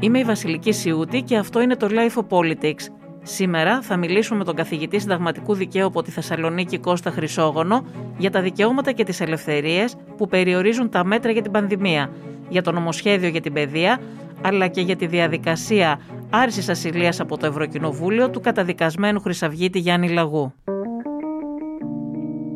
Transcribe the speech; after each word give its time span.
Είμαι 0.00 0.18
η 0.18 0.24
Βασιλική 0.24 0.72
Σιούτη 0.72 1.22
και 1.22 1.36
αυτό 1.36 1.60
είναι 1.60 1.76
το 1.76 1.88
Life 1.90 2.22
of 2.22 2.38
Politics. 2.38 2.88
Σήμερα 3.22 3.82
θα 3.82 3.96
μιλήσουμε 3.96 4.38
με 4.38 4.44
τον 4.44 4.54
καθηγητή 4.54 4.98
συνταγματικού 4.98 5.54
δικαίου 5.54 5.86
από 5.86 6.02
τη 6.02 6.10
Θεσσαλονίκη 6.10 6.78
Κώστα 6.78 7.10
Χρυσόγονο 7.10 7.84
για 8.18 8.30
τα 8.30 8.42
δικαιώματα 8.42 8.92
και 8.92 9.04
τις 9.04 9.20
ελευθερίες 9.20 9.96
που 10.16 10.28
περιορίζουν 10.28 10.90
τα 10.90 11.04
μέτρα 11.04 11.30
για 11.30 11.42
την 11.42 11.52
πανδημία, 11.52 12.10
για 12.48 12.62
το 12.62 12.72
νομοσχέδιο 12.72 13.28
για 13.28 13.40
την 13.40 13.52
παιδεία, 13.52 14.00
αλλά 14.42 14.68
και 14.68 14.80
για 14.80 14.96
τη 14.96 15.06
διαδικασία 15.06 16.00
άρσης 16.30 16.68
ασυλίας 16.68 17.20
από 17.20 17.36
το 17.36 17.46
Ευρωκοινοβούλιο 17.46 18.30
του 18.30 18.40
καταδικασμένου 18.40 19.20
Χρυσαυγίτη 19.20 19.78
Γιάννη 19.78 20.08
Λαγού. 20.08 20.52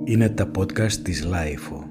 Είναι 0.04 0.28
τα 0.28 0.50
podcast 0.58 0.92
της 0.92 1.28
Lifeo. 1.32 1.81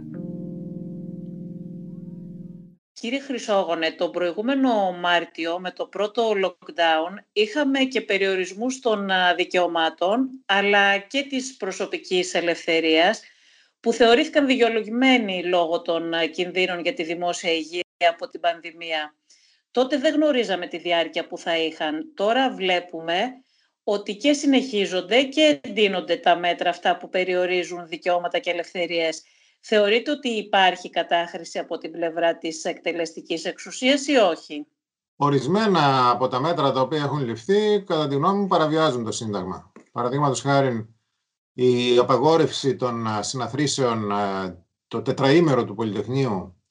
Κύριε 3.01 3.19
Χρυσόγονε, 3.19 3.91
το 3.91 4.09
προηγούμενο 4.09 4.91
Μάρτιο 4.91 5.59
με 5.59 5.71
το 5.71 5.85
πρώτο 5.85 6.31
lockdown 6.45 7.23
είχαμε 7.33 7.79
και 7.79 8.01
περιορισμούς 8.01 8.79
των 8.79 9.09
δικαιωμάτων 9.35 10.29
αλλά 10.45 10.97
και 10.97 11.23
της 11.23 11.57
προσωπικής 11.57 12.33
ελευθερίας 12.33 13.21
που 13.79 13.93
θεωρήθηκαν 13.93 14.45
δικαιολογημένοι 14.45 15.43
λόγω 15.43 15.81
των 15.81 16.11
κινδύνων 16.31 16.79
για 16.79 16.93
τη 16.93 17.03
δημόσια 17.03 17.51
υγεία 17.51 17.83
από 18.09 18.27
την 18.27 18.39
πανδημία. 18.39 19.15
Τότε 19.71 19.97
δεν 19.97 20.13
γνωρίζαμε 20.13 20.67
τη 20.67 20.77
διάρκεια 20.77 21.27
που 21.27 21.37
θα 21.37 21.57
είχαν. 21.57 22.13
Τώρα 22.15 22.53
βλέπουμε 22.53 23.23
ότι 23.83 24.15
και 24.15 24.33
συνεχίζονται 24.33 25.23
και 25.23 25.59
εντείνονται 25.63 26.17
τα 26.17 26.35
μέτρα 26.35 26.69
αυτά 26.69 26.97
που 26.97 27.09
περιορίζουν 27.09 27.87
δικαιώματα 27.87 28.39
και 28.39 28.49
ελευθερίες. 28.49 29.23
Θεωρείτε 29.61 30.11
ότι 30.11 30.29
υπάρχει 30.29 30.89
κατάχρηση 30.89 31.59
από 31.59 31.77
την 31.77 31.91
πλευρά 31.91 32.37
της 32.37 32.63
εκτελεστικής 32.63 33.45
εξουσίας 33.45 34.07
ή 34.07 34.15
όχι; 34.15 34.67
Ορισμένα 35.15 36.09
από 36.09 36.27
τα 36.27 36.39
μέτρα 36.39 36.71
τα 36.71 36.81
οποία 36.81 37.03
έχουν 37.03 37.25
ληφθεί, 37.25 37.83
κατά 37.83 38.07
τη 38.07 38.15
γνώμη 38.15 38.39
μου, 38.39 38.47
παραβιάζουν 38.47 39.03
το 39.03 39.11
Σύνταγμα. 39.11 39.71
Παραδείγματος 39.91 40.41
χάρη, 40.41 40.95
η 41.53 41.97
απαγόρευση 41.97 42.75
των 42.75 43.07
συναθρήσεων 43.19 44.11
το 44.87 45.01
τετραήμερο 45.01 45.65
του 45.65 45.75
Πολυτεχνείου 45.75 46.61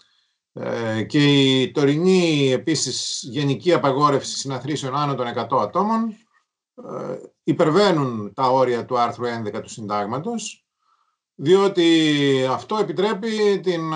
ε, 0.52 1.02
και 1.02 1.24
η 1.24 1.70
τωρινή 1.70 2.50
επίσης 2.52 3.22
γενική 3.22 3.72
απαγόρευση 3.72 4.36
συναθρήσεων 4.36 4.96
άνω 4.96 5.14
των 5.14 5.26
100 5.26 5.58
ατόμων 5.60 6.16
ε, 6.74 7.18
υπερβαίνουν 7.42 8.34
τα 8.34 8.50
όρια 8.50 8.84
του 8.84 8.98
άρθρου 8.98 9.24
11 9.24 9.62
του 9.62 9.68
Συντάγματος 9.68 10.66
διότι 11.42 12.46
αυτό 12.50 12.76
επιτρέπει 12.76 13.60
την 13.62 13.92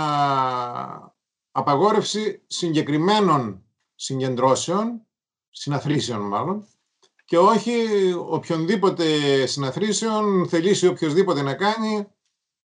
απαγόρευση 1.50 2.42
συγκεκριμένων 2.46 3.64
συγκεντρώσεων, 3.94 5.06
συναθρήσεων 5.50 6.20
μάλλον, 6.20 6.66
και 7.24 7.38
όχι 7.38 7.72
οποιονδήποτε 8.12 9.06
συναθρήσεων 9.46 10.48
θελήσει 10.48 10.86
οποιοδήποτε 10.86 11.42
να 11.42 11.54
κάνει, 11.54 12.06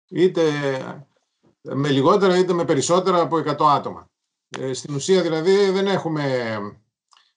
είτε 0.09 0.43
με 1.61 1.91
λιγότερα 1.91 2.39
είτε 2.39 2.53
με 2.53 2.65
περισσότερα 2.65 3.21
από 3.21 3.37
100 3.37 3.57
άτομα. 3.61 4.11
Ε, 4.49 4.73
στην 4.73 4.95
ουσία 4.95 5.23
δηλαδή 5.23 5.71
δεν 5.71 5.87
έχουμε 5.87 6.59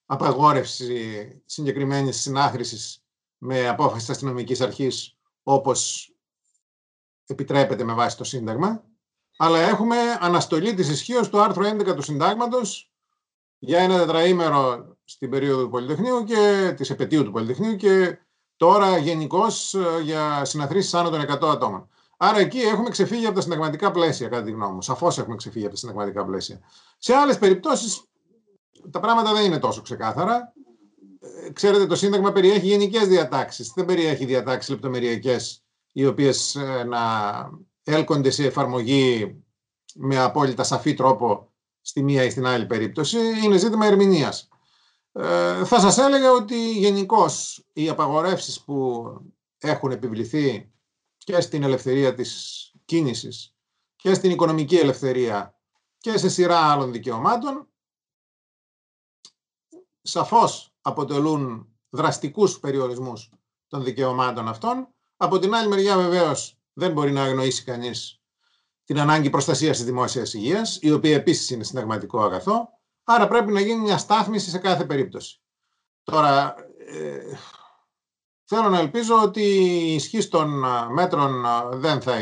απαγόρευση 0.06 1.42
συγκεκριμένης 1.46 2.22
συνάθρησης 2.22 3.04
με 3.38 3.68
απόφαση 3.68 4.00
της 4.00 4.10
αστυνομικής 4.10 4.62
αρχής 4.62 5.18
όπως 5.44 6.14
επιτρέπεται 7.30 7.84
με 7.84 7.94
βάση 7.94 8.18
το 8.18 8.24
Σύνταγμα, 8.24 8.84
αλλά 9.38 9.60
έχουμε 9.60 9.96
αναστολή 10.20 10.74
της 10.74 10.90
ισχύως 10.90 11.30
του 11.30 11.42
άρθρου 11.42 11.64
11 11.64 11.96
του 11.96 12.02
Συντάγματος 12.02 12.92
για 13.60 13.80
ένα 13.80 13.98
τετραήμερο 13.98 14.96
στην 15.04 15.30
περίοδο 15.30 15.64
του 15.64 15.70
Πολυτεχνείου 15.70 16.24
και 16.24 16.74
της 16.78 16.90
επαιτίου 16.90 17.24
του 17.24 17.32
Πολυτεχνείου 17.32 17.76
και 17.76 18.18
τώρα 18.56 18.98
γενικώς 18.98 19.74
ε, 19.74 20.02
για 20.04 20.46
συναθρήσεις 20.46 20.94
άνω 20.94 21.10
των 21.10 21.22
100 21.22 21.28
ατόμων. 21.30 21.90
Άρα 22.18 22.40
εκεί 22.40 22.60
έχουμε 22.60 22.90
ξεφύγει 22.90 23.26
από 23.26 23.36
τα 23.36 23.42
συνταγματικά 23.42 23.92
πλαίσια, 23.92 24.28
κατά 24.28 24.44
τη 24.44 24.52
γνώμη 24.52 24.74
μου. 24.74 24.82
Σαφώς 24.82 25.18
έχουμε 25.18 25.36
ξεφύγει 25.36 25.66
από 25.66 25.74
τα 25.74 25.80
συνταγματικά 25.80 26.26
πλαίσια. 26.26 26.60
Σε 26.98 27.14
άλλες 27.14 27.38
περιπτώσεις 27.38 28.04
τα 28.92 29.00
πράγματα 29.00 29.34
δεν 29.34 29.46
είναι 29.46 29.60
τόσο 29.60 29.82
ξεκάθαρα. 29.82 30.54
Ε, 31.46 31.52
ξέρετε, 31.52 31.86
το 31.86 31.96
Σύνταγμα 31.96 32.32
περιέχει 32.32 32.68
γενικές 32.68 33.08
διατάξεις. 33.08 33.72
Δεν 33.76 33.86
περιέχει 33.86 34.26
διατάξεις 34.26 34.70
λεπτομεριακές 34.70 35.64
οι 35.92 36.06
οποίες 36.06 36.56
ε, 36.56 36.84
να 36.84 37.00
έλκονται 37.84 38.30
σε 38.30 38.46
εφαρμογή 38.46 39.36
με 39.96 40.20
απόλυτα 40.20 40.64
σαφή 40.64 40.94
τρόπο 40.94 41.54
στη 41.82 42.04
μία 42.04 42.24
ή 42.24 42.30
στην 42.30 42.46
άλλη 42.46 42.66
περίπτωση, 42.66 43.18
είναι 43.44 43.58
ζήτημα 43.58 43.86
ερμηνείας. 43.86 44.48
Ε, 45.12 45.66
θα 45.66 45.80
σας 45.80 45.98
έλεγα 45.98 46.32
ότι 46.32 46.72
γενικώς 46.72 47.66
οι 47.74 47.90
απαγορεύσεις 47.90 48.64
που 48.64 49.06
έχουν 49.58 49.92
επιβληθεί 49.92 50.72
και 51.18 51.42
στην 51.42 51.64
ελευθερία 51.64 52.14
της 52.14 52.72
κίνησης 52.86 53.56
και 53.96 54.14
στην 54.14 54.32
οικονομική 54.32 54.76
ελευθερία 54.76 55.60
και 55.98 56.18
σε 56.18 56.30
σειρά 56.30 56.72
άλλων 56.72 56.92
δικαιωμάτων 56.92 57.68
σαφώς 60.02 60.74
αποτελούν 60.82 61.68
δραστικούς 61.90 62.60
περιορισμούς 62.60 63.34
των 63.68 63.84
δικαιωμάτων 63.84 64.48
αυτών 64.48 64.88
από 65.22 65.40
την 65.40 65.54
άλλη 65.54 65.68
μεριά, 65.68 65.98
βεβαίως, 65.98 66.58
δεν 66.74 66.92
μπορεί 66.92 67.12
να 67.12 67.24
αγνοήσει 67.24 67.64
κανείς 67.64 68.22
την 68.84 69.00
ανάγκη 69.00 69.30
προστασίας 69.30 69.78
της 69.78 69.86
δημόσιας 69.86 70.34
υγείας, 70.34 70.78
η 70.82 70.92
οποία 70.92 71.16
επίσης 71.16 71.50
είναι 71.50 71.64
συνταγματικό 71.64 72.22
αγαθό. 72.24 72.70
Άρα 73.04 73.28
πρέπει 73.28 73.52
να 73.52 73.60
γίνει 73.60 73.80
μια 73.82 73.98
στάθμιση 73.98 74.50
σε 74.50 74.58
κάθε 74.58 74.86
περίπτωση. 74.86 75.42
Τώρα, 76.04 76.56
ε, 76.78 77.38
θέλω 78.44 78.70
να 78.70 78.80
ελπίζω 78.80 79.22
ότι 79.22 79.42
η 79.42 79.94
ισχύ 79.94 80.28
των 80.28 80.64
μέτρων 80.94 81.46
δεν 81.74 82.02
θα 82.02 82.14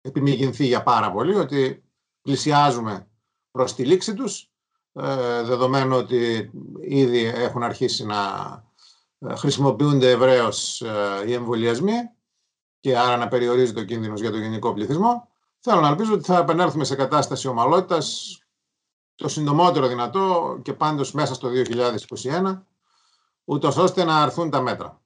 επιμηγυνθεί 0.00 0.66
για 0.66 0.82
πάρα 0.82 1.12
πολύ, 1.12 1.34
ότι 1.34 1.84
πλησιάζουμε 2.22 3.10
προς 3.50 3.74
τη 3.74 3.84
λήξη 3.84 4.14
τους, 4.14 4.50
ε, 4.92 5.42
δεδομένου 5.42 5.96
ότι 5.96 6.50
ήδη 6.80 7.24
έχουν 7.24 7.62
αρχίσει 7.62 8.04
να 8.04 8.24
ε, 8.52 8.65
χρησιμοποιούνται 9.34 10.10
ευρέως 10.10 10.80
ε, 10.80 11.24
οι 11.26 11.32
εμβολιασμοί 11.32 12.10
και 12.80 12.98
άρα 12.98 13.16
να 13.16 13.28
περιορίζεται 13.28 13.80
ο 13.80 13.84
κίνδυνος 13.84 14.20
για 14.20 14.30
το 14.30 14.36
γενικό 14.36 14.72
πληθυσμό. 14.72 15.28
Θέλω 15.60 15.80
να 15.80 15.88
ελπίζω 15.88 16.12
ότι 16.12 16.24
θα 16.24 16.38
επανέλθουμε 16.38 16.84
σε 16.84 16.94
κατάσταση 16.94 17.48
ομαλότητας 17.48 18.38
το 19.14 19.28
συντομότερο 19.28 19.86
δυνατό 19.86 20.58
και 20.62 20.72
πάντως 20.72 21.12
μέσα 21.12 21.34
στο 21.34 21.50
2021, 22.22 22.62
ούτως 23.44 23.76
ώστε 23.76 24.04
να 24.04 24.22
αρθούν 24.22 24.50
τα 24.50 24.60
μέτρα. 24.60 25.00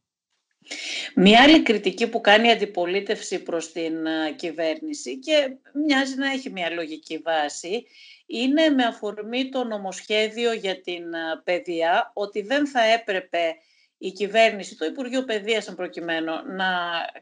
Μία 1.14 1.42
άλλη 1.42 1.62
κριτική 1.62 2.08
που 2.08 2.20
κάνει 2.20 2.48
η 2.48 2.50
αντιπολίτευση 2.50 3.42
προς 3.42 3.72
την 3.72 4.06
ε, 4.06 4.32
κυβέρνηση 4.36 5.18
και 5.18 5.56
μοιάζει 5.86 6.14
να 6.14 6.30
έχει 6.30 6.50
μια 6.50 6.70
λογική 6.70 7.18
βάση 7.18 7.86
είναι 8.26 8.68
με 8.68 8.84
αφορμή 8.84 9.48
το 9.48 9.64
νομοσχέδιο 9.64 10.52
για 10.52 10.80
την 10.80 11.02
παιδεία 11.44 12.10
ότι 12.14 12.42
δεν 12.42 12.66
θα 12.66 12.80
έπρεπε 12.82 13.56
η 14.02 14.12
κυβέρνηση, 14.12 14.76
το 14.76 14.84
Υπουργείο 14.84 15.24
Παιδείας 15.24 15.68
εν 15.68 15.74
προκειμένου, 15.74 16.32
να 16.46 16.68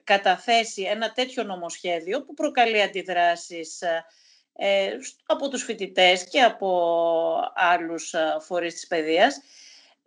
καταθέσει 0.04 0.82
ένα 0.82 1.12
τέτοιο 1.12 1.42
νομοσχέδιο 1.42 2.22
που 2.22 2.34
προκαλεί 2.34 2.82
αντιδράσεις 2.82 3.82
ε, 4.52 4.96
από 5.26 5.48
τους 5.48 5.62
φοιτητές 5.62 6.28
και 6.28 6.40
από 6.40 6.70
άλλους 7.54 8.14
ε, 8.14 8.36
φορείς 8.40 8.74
της 8.74 8.86
παιδείας. 8.86 9.40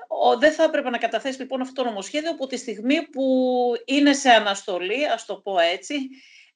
Ο, 0.07 0.37
δεν 0.37 0.51
θα 0.51 0.63
έπρεπε 0.63 0.89
να 0.89 0.97
καταθέσει 0.97 1.39
λοιπόν 1.39 1.61
αυτό 1.61 1.83
το 1.83 1.89
νομοσχέδιο 1.89 2.31
από 2.31 2.47
τη 2.47 2.57
στιγμή 2.57 3.01
που 3.01 3.23
είναι 3.85 4.13
σε 4.13 4.29
αναστολή, 4.29 5.07
ας 5.07 5.25
το 5.25 5.35
πω 5.35 5.59
έτσι, 5.59 5.95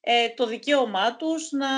ε, 0.00 0.28
το 0.28 0.46
δικαίωμά 0.46 1.16
τους 1.16 1.50
να 1.50 1.68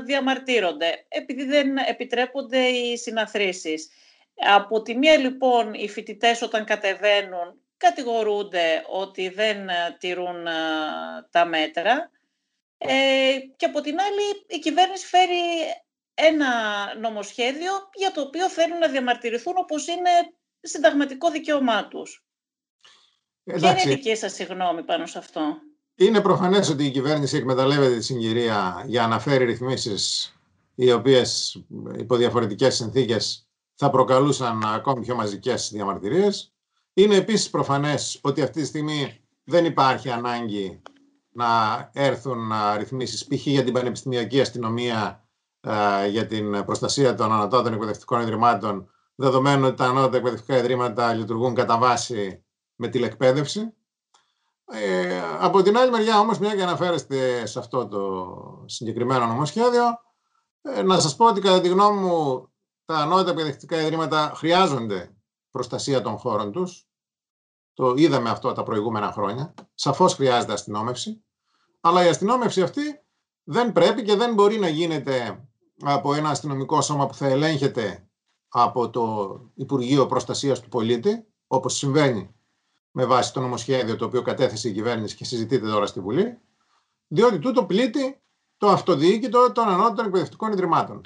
διαμαρτύρονται, 0.00 1.04
επειδή 1.08 1.44
δεν 1.44 1.76
επιτρέπονται 1.76 2.66
οι 2.66 2.96
συναθρήσεις. 2.96 3.88
Από 4.34 4.82
τη 4.82 4.96
μία 4.96 5.16
λοιπόν 5.16 5.74
οι 5.74 5.88
φοιτητές 5.88 6.42
όταν 6.42 6.64
κατεβαίνουν 6.64 7.61
κατηγορούνται 7.82 8.84
ότι 8.88 9.28
δεν 9.28 9.68
ε, 9.68 9.96
τηρούν 9.98 10.46
ε, 10.46 10.52
τα 11.30 11.44
μέτρα 11.44 12.10
ε, 12.78 13.34
και 13.56 13.66
από 13.66 13.80
την 13.80 13.96
άλλη 14.00 14.44
η 14.46 14.58
κυβέρνηση 14.58 15.06
φέρει 15.06 15.42
ένα 16.14 16.50
νομοσχέδιο 17.00 17.72
για 17.94 18.12
το 18.12 18.20
οποίο 18.20 18.48
θέλουν 18.48 18.78
να 18.78 18.88
διαμαρτυρηθούν 18.88 19.54
όπως 19.56 19.86
είναι 19.86 20.10
συνταγματικό 20.60 21.30
δικαίωμά 21.30 21.88
τους. 21.88 22.24
Ποια 23.42 23.70
είναι 23.70 23.92
η 23.92 23.94
δική 23.94 24.14
σας 24.14 24.40
γνώμη 24.40 24.82
πάνω 24.82 25.06
σε 25.06 25.18
αυτό; 25.18 25.40
Είναι 25.94 26.20
προφανές 26.20 26.68
ότι 26.68 26.84
η 26.84 26.90
κυβέρνηση 26.90 27.36
εκμεταλλεύεται 27.36 27.96
τη 27.96 28.04
συγκυρία 28.04 28.84
για 28.86 29.06
να 29.06 29.20
φέρει 29.20 29.44
ρυθμίσεις 29.44 30.34
οι 30.74 30.92
οποίες 30.92 31.60
υπό 31.98 32.16
διαφορετικές 32.16 32.74
συνθήκες 32.74 33.46
θα 33.74 33.90
προκαλούσαν 33.90 34.64
ακόμη 34.64 35.00
πιο 35.00 35.14
μαζικές 35.14 35.70
διαμαρτυρίες. 35.72 36.52
Είναι 36.94 37.16
επίσης 37.16 37.50
προφανές 37.50 38.18
ότι 38.22 38.42
αυτή 38.42 38.60
τη 38.60 38.66
στιγμή 38.66 39.20
δεν 39.44 39.64
υπάρχει 39.64 40.10
ανάγκη 40.10 40.82
να 41.32 41.46
έρθουν 41.92 42.52
ρυθμίσεις 42.76 43.26
π.χ. 43.26 43.46
για 43.46 43.64
την 43.64 43.72
πανεπιστημιακή 43.72 44.40
αστυνομία 44.40 45.28
για 46.08 46.26
την 46.26 46.64
προστασία 46.64 47.14
των 47.14 47.32
ανατότων 47.32 47.72
εκπαιδευτικών 47.72 48.20
ιδρυμάτων 48.20 48.90
δεδομένου 49.14 49.66
ότι 49.66 49.76
τα 49.76 49.84
ανώτατα 49.84 50.16
εκπαιδευτικά 50.16 50.56
ιδρύματα 50.56 51.14
λειτουργούν 51.14 51.54
κατά 51.54 51.78
βάση 51.78 52.44
με 52.74 52.88
τηλεκπαίδευση. 52.88 53.74
Ε, 54.64 55.20
από 55.38 55.62
την 55.62 55.76
άλλη 55.76 55.90
μεριά 55.90 56.18
όμως, 56.18 56.38
μια 56.38 56.54
και 56.54 56.62
αναφέρεστε 56.62 57.46
σε 57.46 57.58
αυτό 57.58 57.88
το 57.88 58.64
συγκεκριμένο 58.66 59.26
νομοσχέδιο, 59.26 59.84
ε, 60.62 60.82
να 60.82 61.00
σας 61.00 61.16
πω 61.16 61.26
ότι 61.26 61.40
κατά 61.40 61.60
τη 61.60 61.68
γνώμη 61.68 62.00
μου 62.00 62.48
τα 62.84 62.96
ανώτατα 62.96 63.30
εκπαιδευτικά 63.30 63.80
ιδρύματα 63.80 64.32
χρειάζονται 64.36 65.16
προστασία 65.52 66.02
των 66.02 66.16
χώρων 66.16 66.52
τους. 66.52 66.86
Το 67.74 67.94
είδαμε 67.96 68.30
αυτό 68.30 68.52
τα 68.52 68.62
προηγούμενα 68.62 69.12
χρόνια. 69.12 69.54
Σαφώς 69.74 70.14
χρειάζεται 70.14 70.52
αστυνόμευση. 70.52 71.24
Αλλά 71.80 72.04
η 72.04 72.08
αστυνόμευση 72.08 72.62
αυτή 72.62 72.82
δεν 73.44 73.72
πρέπει 73.72 74.02
και 74.02 74.16
δεν 74.16 74.34
μπορεί 74.34 74.58
να 74.58 74.68
γίνεται 74.68 75.48
από 75.80 76.14
ένα 76.14 76.28
αστυνομικό 76.30 76.80
σώμα 76.80 77.06
που 77.06 77.14
θα 77.14 77.26
ελέγχεται 77.26 78.08
από 78.48 78.90
το 78.90 79.36
Υπουργείο 79.54 80.06
Προστασίας 80.06 80.60
του 80.60 80.68
Πολίτη, 80.68 81.26
όπως 81.46 81.76
συμβαίνει 81.76 82.34
με 82.90 83.04
βάση 83.04 83.32
το 83.32 83.40
νομοσχέδιο 83.40 83.96
το 83.96 84.04
οποίο 84.04 84.22
κατέθεσε 84.22 84.68
η 84.68 84.72
κυβέρνηση 84.72 85.16
και 85.16 85.24
συζητείται 85.24 85.66
τώρα 85.66 85.86
στη 85.86 86.00
Βουλή, 86.00 86.40
διότι 87.06 87.38
τούτο 87.38 87.64
πλήττει 87.64 88.22
το 88.56 88.68
αυτοδιοίκητο 88.68 89.52
των 89.52 89.68
ανώτατων 89.68 90.06
εκπαιδευτικών 90.06 90.52
ιδρυμάτων. 90.52 91.00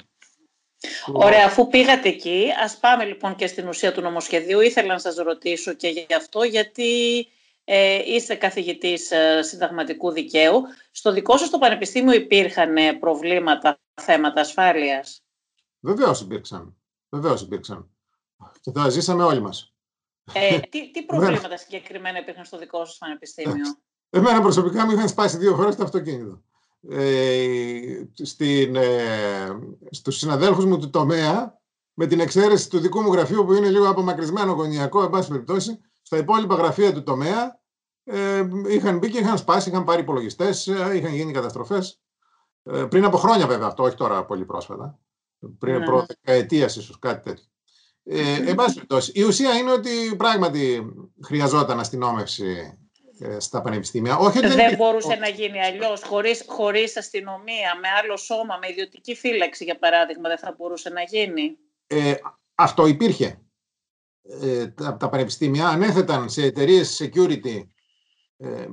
Ωραία, 1.13 1.45
αφού 1.45 1.67
πήγατε 1.67 2.09
εκεί, 2.09 2.47
ας 2.63 2.77
πάμε 2.77 3.05
λοιπόν 3.05 3.35
και 3.35 3.47
στην 3.47 3.67
ουσία 3.67 3.91
του 3.91 4.01
νομοσχεδίου. 4.01 4.59
Ήθελα 4.59 4.93
να 4.93 4.99
σας 4.99 5.15
ρωτήσω 5.15 5.73
και 5.73 5.87
γι' 5.87 6.13
αυτό, 6.13 6.43
γιατί 6.43 7.27
ε, 7.63 8.01
είστε 8.05 8.35
καθηγητής 8.35 9.11
ε, 9.11 9.41
συνταγματικού 9.41 10.11
δικαίου. 10.11 10.61
Στο 10.91 11.11
δικό 11.11 11.37
σας 11.37 11.49
το 11.49 11.57
Πανεπιστήμιο 11.57 12.13
υπήρχαν 12.13 12.75
προβλήματα, 12.99 13.79
θέματα 14.01 14.41
ασφάλειας; 14.41 15.21
Βεβαίως 15.79 16.21
υπήρξαν. 16.21 16.77
Βεβαίως 17.09 17.41
υπήρξαν. 17.41 17.89
Και 18.61 18.71
τα 18.71 18.89
ζήσαμε 18.89 19.23
όλοι 19.23 19.41
μας. 19.41 19.73
Ε, 20.33 20.59
τι, 20.71 20.91
τι 20.91 21.03
προβλήματα 21.03 21.57
συγκεκριμένα 21.57 22.19
υπήρχαν 22.19 22.45
στο 22.45 22.57
δικό 22.57 22.85
σας 22.85 22.97
πανεπιστήμιο; 22.97 23.77
Εμένα 24.09 24.41
προσωπικά 24.41 24.85
μου 24.85 24.91
είχαν 24.91 25.09
σπάσει 25.09 25.37
δύο 25.37 25.55
φορές 25.55 25.75
το 25.75 25.83
αυτοκίνητο. 25.83 26.41
Ε, 26.89 28.03
στην, 28.13 28.75
ε, 28.75 29.59
στους 29.91 30.17
συναδέλφους 30.17 30.65
μου 30.65 30.79
του 30.79 30.89
τομέα, 30.89 31.59
με 31.93 32.07
την 32.07 32.19
εξαίρεση 32.19 32.69
του 32.69 32.79
δικού 32.79 33.01
μου 33.01 33.11
γραφείου 33.11 33.45
που 33.45 33.53
είναι 33.53 33.69
λίγο 33.69 33.89
απομακρυσμένο 33.89 34.51
γωνιακό, 34.51 35.03
εν 35.03 35.09
πάση 35.09 35.29
περιπτώσει, 35.29 35.79
στα 36.01 36.17
υπόλοιπα 36.17 36.55
γραφεία 36.55 36.93
του 36.93 37.03
τομέα 37.03 37.59
ε, 38.03 38.47
είχαν 38.67 38.97
μπει 38.97 39.09
και 39.09 39.19
είχαν 39.19 39.37
σπάσει, 39.37 39.69
είχαν 39.69 39.83
πάρει 39.83 40.01
υπολογιστές, 40.01 40.67
ε, 40.67 40.95
είχαν 40.95 41.13
γίνει 41.13 41.31
καταστροφές. 41.31 42.01
Ε, 42.63 42.83
πριν 42.83 43.05
από 43.05 43.17
χρόνια 43.17 43.47
βέβαια 43.47 43.67
αυτό, 43.67 43.83
όχι 43.83 43.95
τώρα 43.95 44.25
πολύ 44.25 44.45
πρόσφατα. 44.45 44.99
Πριν 45.59 45.75
από 45.75 46.05
ναι. 46.21 46.45
ίσως 46.49 46.99
κάτι 46.99 47.29
τέτοιο. 47.29 47.45
Ε, 48.03 48.49
εν 48.49 48.55
πάση 48.55 48.73
περιπτώσει, 48.73 49.11
η 49.15 49.23
ουσία 49.23 49.53
είναι 49.53 49.71
ότι 49.71 50.15
πράγματι 50.17 50.93
χρειαζόταν 51.23 51.79
αστυνόμευση 51.79 52.45
ε, 52.45 52.77
στα 53.37 53.61
πανεπιστήμια. 53.61 54.17
Όχι 54.17 54.39
δεν, 54.39 54.55
δεν 54.55 54.75
μπορούσε 54.75 55.15
να 55.15 55.27
γίνει 55.27 55.61
αλλιώς, 55.61 56.03
χωρίς, 56.03 56.43
χωρίς 56.47 56.97
αστυνομία, 56.97 57.79
με 57.81 57.87
άλλο 57.87 58.17
σώμα, 58.17 58.57
με 58.61 58.67
ιδιωτική 58.69 59.15
φύλαξη 59.15 59.63
για 59.63 59.77
παράδειγμα, 59.77 60.29
δεν 60.29 60.37
θα 60.37 60.55
μπορούσε 60.57 60.89
να 60.89 61.01
γίνει. 61.01 61.57
Ε, 61.87 62.13
αυτό 62.55 62.87
υπήρχε. 62.87 63.41
Ε, 64.41 64.67
τα, 64.67 64.97
τα 64.97 65.09
πανεπιστήμια 65.09 65.67
ανέθεταν 65.67 66.29
σε 66.29 66.43
εταιρείες 66.43 67.01
security 67.03 67.67
ε, 68.37 68.65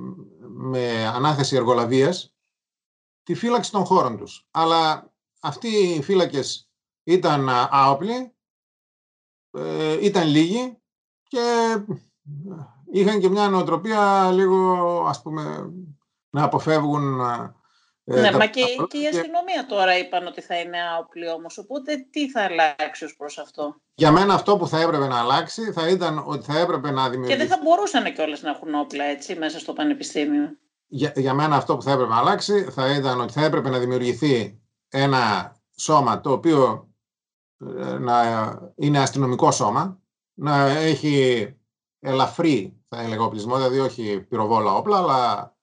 με 0.47 1.07
ανάθεση 1.07 1.55
εργολαβίας 1.55 2.35
τη 3.23 3.35
φύλαξη 3.35 3.71
των 3.71 3.85
χώρων 3.85 4.17
τους. 4.17 4.47
Αλλά 4.51 5.13
αυτοί 5.41 5.67
οι 5.67 6.01
φύλακες 6.01 6.69
ήταν 7.03 7.49
άοπλοι, 7.69 8.35
ε, 9.51 10.05
ήταν 10.05 10.27
λίγοι 10.27 10.77
και 11.27 11.75
είχαν 12.91 13.19
και 13.19 13.29
μια 13.29 13.49
νοοτροπία 13.49 14.31
λίγο, 14.31 15.05
ας 15.07 15.21
πούμε, 15.21 15.73
να 16.29 16.43
αποφεύγουν... 16.43 17.19
Ε, 18.07 18.19
ναι, 18.19 18.31
μα 18.31 18.45
και, 18.45 18.61
και 18.87 18.97
η 18.97 19.07
αστυνομία 19.07 19.65
τώρα 19.67 19.97
είπαν 19.97 20.27
ότι 20.27 20.41
θα 20.41 20.59
είναι 20.59 20.77
άοπλοι 20.95 21.29
όμως, 21.29 21.57
οπότε 21.57 22.07
τι 22.11 22.29
θα 22.31 22.41
αλλάξεις 22.41 23.07
ως 23.07 23.15
προς 23.15 23.37
αυτό; 23.37 23.75
Για 23.95 24.11
μένα 24.11 24.33
αυτό 24.33 24.57
που 24.57 24.67
θα 24.67 24.79
έπρεπε 24.79 25.07
να 25.07 25.19
αλλάξει 25.19 25.71
θα 25.71 25.89
ήταν 25.89 26.23
ότι 26.25 26.51
θα 26.51 26.59
έπρεπε 26.59 26.91
να 26.91 27.09
δημιουργήσει... 27.09 27.37
Και 27.37 27.47
δεν 27.47 27.57
θα 27.57 27.63
μπορούσαν 27.63 28.13
κιόλας 28.13 28.41
να 28.41 28.49
έχουν 28.49 28.75
όπλα 28.75 29.03
έτσι 29.03 29.35
μέσα 29.35 29.59
στο 29.59 29.73
πανεπιστήμιο. 29.73 30.57
Για, 30.87 31.13
για 31.15 31.33
μένα 31.33 31.55
αυτό 31.55 31.75
που 31.75 31.81
θα 31.81 31.91
έπρεπε 31.91 32.09
να 32.09 32.17
αλλάξει 32.17 32.63
θα 32.63 32.95
ήταν 32.95 33.21
ότι 33.21 33.33
θα 33.33 33.45
έπρεπε 33.45 33.69
να 33.69 33.79
δημιουργηθεί 33.79 34.61
ένα 34.89 35.55
σώμα 35.75 36.21
το 36.21 36.31
οποίο 36.31 36.89
ε, 37.77 37.97
να 37.97 38.23
είναι 38.75 38.99
αστυνομικό 38.99 39.51
σώμα, 39.51 39.99
να 40.33 40.65
έχει 40.65 41.47
ελαφρύ, 42.05 42.83
θα 42.87 43.01
έλεγα, 43.01 43.23
οπλισμό, 43.23 43.55
δηλαδή 43.55 43.79
όχι 43.79 44.19
πυροβόλα 44.19 44.75
όπλα, 44.75 44.97
αλλά 44.97 45.53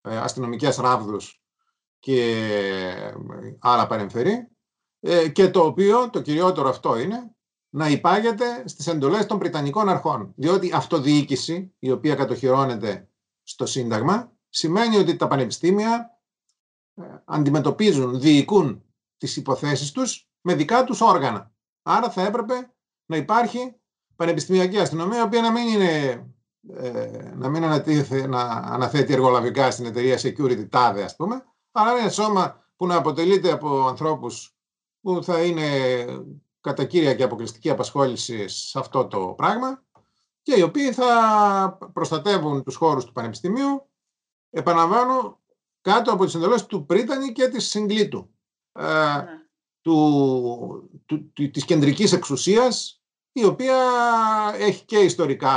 ε, 0.00 0.16
αστυνομικές 0.16 0.76
ράβδους 0.76 1.42
και 1.98 2.20
ε, 3.42 3.56
άλλα 3.58 3.86
παρεμφερή, 3.86 4.48
ε, 5.00 5.28
και 5.28 5.50
το 5.50 5.64
οποίο, 5.64 6.10
το 6.10 6.22
κυριότερο 6.22 6.68
αυτό 6.68 6.98
είναι, 6.98 7.34
να 7.70 7.88
υπάγεται 7.88 8.62
στις 8.68 8.86
εντολές 8.86 9.26
των 9.26 9.38
Πριτανικών 9.38 9.88
αρχών. 9.88 10.32
Διότι 10.36 10.72
αυτοδιοίκηση, 10.72 11.74
η 11.78 11.90
οποία 11.90 12.14
κατοχυρώνεται 12.14 13.08
στο 13.42 13.66
Σύνταγμα, 13.66 14.32
σημαίνει 14.48 14.96
ότι 14.96 15.16
τα 15.16 15.28
πανεπιστήμια 15.28 16.20
αντιμετωπίζουν, 17.24 18.20
διοικούν 18.20 18.84
τις 19.16 19.36
υποθέσεις 19.36 19.92
τους 19.92 20.28
με 20.40 20.54
δικά 20.54 20.84
τους 20.84 21.00
όργανα. 21.00 21.52
Άρα 21.82 22.10
θα 22.10 22.22
έπρεπε 22.22 22.72
να 23.06 23.16
υπάρχει 23.16 23.79
πανεπιστημιακή 24.20 24.78
αστυνομία, 24.78 25.18
η 25.18 25.22
οποία 25.22 25.40
να 25.40 25.50
μην 25.50 25.68
είναι 25.68 26.24
ε, 26.74 27.32
να 27.34 27.48
μην 27.48 27.62
να 28.28 28.40
αναθέτει 28.42 29.12
εργολαβικά 29.12 29.70
στην 29.70 29.86
εταιρεία 29.86 30.18
security 30.18 30.68
τάδε, 30.68 31.02
ας 31.02 31.16
πούμε, 31.16 31.44
αλλά 31.72 31.90
είναι 31.90 32.00
ένα 32.00 32.10
σώμα 32.10 32.64
που 32.76 32.86
να 32.86 32.96
αποτελείται 32.96 33.52
από 33.52 33.86
ανθρώπους 33.86 34.56
που 35.00 35.22
θα 35.22 35.42
είναι 35.42 35.68
κατά 36.60 36.84
κύρια 36.84 37.14
και 37.14 37.22
αποκλειστική 37.22 37.70
απασχόληση 37.70 38.48
σε 38.48 38.78
αυτό 38.78 39.06
το 39.06 39.34
πράγμα 39.36 39.82
και 40.42 40.54
οι 40.58 40.62
οποίοι 40.62 40.92
θα 40.92 41.78
προστατεύουν 41.92 42.62
τους 42.62 42.76
χώρους 42.76 43.04
του 43.04 43.12
Πανεπιστημίου, 43.12 43.88
επαναλαμβάνω, 44.50 45.40
κάτω 45.80 46.12
από 46.12 46.24
τις 46.24 46.34
εντολές 46.34 46.66
του 46.66 46.86
Πρίτανη 46.86 47.32
και 47.32 47.48
της 47.48 47.68
Συγκλήτου, 47.68 48.30
ε, 48.72 48.82
ναι. 48.82 49.24
του, 49.80 51.02
του, 51.06 51.32
της 51.50 51.64
κεντρικής 51.64 52.12
εξουσίας 52.12 52.99
η 53.32 53.44
οποία 53.44 53.76
έχει 54.58 54.84
και 54.84 54.98
ιστορικά 54.98 55.52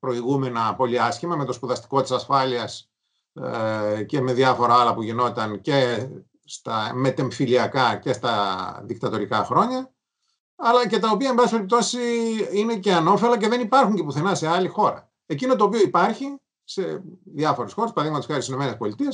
προηγούμενα 0.00 0.74
πολύ 0.74 1.00
άσχημα 1.00 1.36
με 1.36 1.44
το 1.44 1.52
σπουδαστικό 1.52 2.02
της 2.02 2.10
ασφάλειας 2.10 2.90
ε, 3.32 4.02
και 4.02 4.20
με 4.20 4.32
διάφορα 4.32 4.74
άλλα 4.74 4.94
που 4.94 5.02
γινόταν 5.02 5.60
και 5.60 6.08
στα 6.44 6.90
μετεμφυλιακά 6.94 7.96
και 7.96 8.12
στα 8.12 8.82
δικτατορικά 8.84 9.44
χρόνια 9.44 9.92
αλλά 10.64 10.88
και 10.88 10.98
τα 10.98 11.10
οποία, 11.10 11.28
εν 11.28 11.34
πάση 11.34 11.50
περιπτώσει, 11.50 11.98
είναι 12.52 12.76
και 12.76 12.92
ανώφελα 12.92 13.38
και 13.38 13.48
δεν 13.48 13.60
υπάρχουν 13.60 13.94
και 13.94 14.02
πουθενά 14.02 14.34
σε 14.34 14.46
άλλη 14.46 14.68
χώρα. 14.68 15.10
Εκείνο 15.26 15.56
το 15.56 15.64
οποίο 15.64 15.80
υπάρχει 15.80 16.36
σε 16.64 17.02
διάφορες 17.24 17.72
χώρες, 17.72 17.92
παραδείγματος 17.92 18.28
χάρη 18.28 18.42
στις 18.42 18.54
ΗΠΑ, 18.54 19.12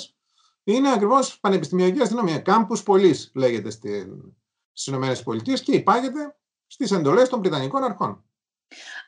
είναι 0.64 0.93
ακριβώς 0.93 1.40
πανεπιστημιακή 1.40 2.00
αστυνομία. 2.00 2.38
Κάμπου 2.38 2.83
Πολλή 2.85 3.17
λέγεται 3.35 3.71
στις 3.71 4.87
ΗΠΑ 4.87 5.47
και 5.62 5.73
υπάγεται 5.73 6.37
στις 6.69 6.91
εντολές 6.91 7.29
των 7.29 7.41
Βρετανικών 7.41 7.85
αρχών. 7.85 8.23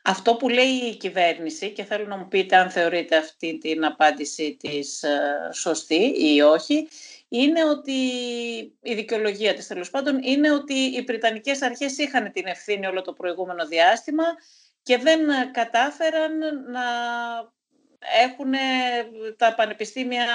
Αυτό 0.03 0.35
που 0.35 0.49
λέει 0.49 0.65
η 0.65 0.97
κυβέρνηση 0.97 1.71
και 1.71 1.83
θέλω 1.83 2.05
να 2.05 2.17
μου 2.17 2.27
πείτε 2.27 2.55
αν 2.55 2.69
θεωρείτε 2.69 3.17
αυτή 3.17 3.57
την 3.57 3.85
απάντηση 3.85 4.57
της 4.59 5.03
ε, 5.03 5.49
σωστή 5.53 6.13
ή 6.17 6.41
όχι, 6.41 6.87
είναι 7.27 7.65
ότι 7.65 7.91
η 8.81 8.93
δικαιολογία 8.93 9.53
της 9.53 9.67
τέλος 9.67 9.89
πάντων 9.89 10.19
είναι 10.23 10.51
ότι 10.51 10.73
οι 10.73 11.01
Βρετανικές 11.01 11.61
αρχές 11.61 11.97
είχαν 11.97 12.31
την 12.31 12.47
ευθύνη 12.47 12.87
όλο 12.87 13.01
το 13.01 13.13
προηγούμενο 13.13 13.67
διάστημα 13.67 14.23
και 14.83 14.97
δεν 14.97 15.19
κατάφεραν 15.51 16.37
να 16.71 16.83
έχουν 18.23 18.53
τα 19.37 19.55
πανεπιστήμια 19.55 20.25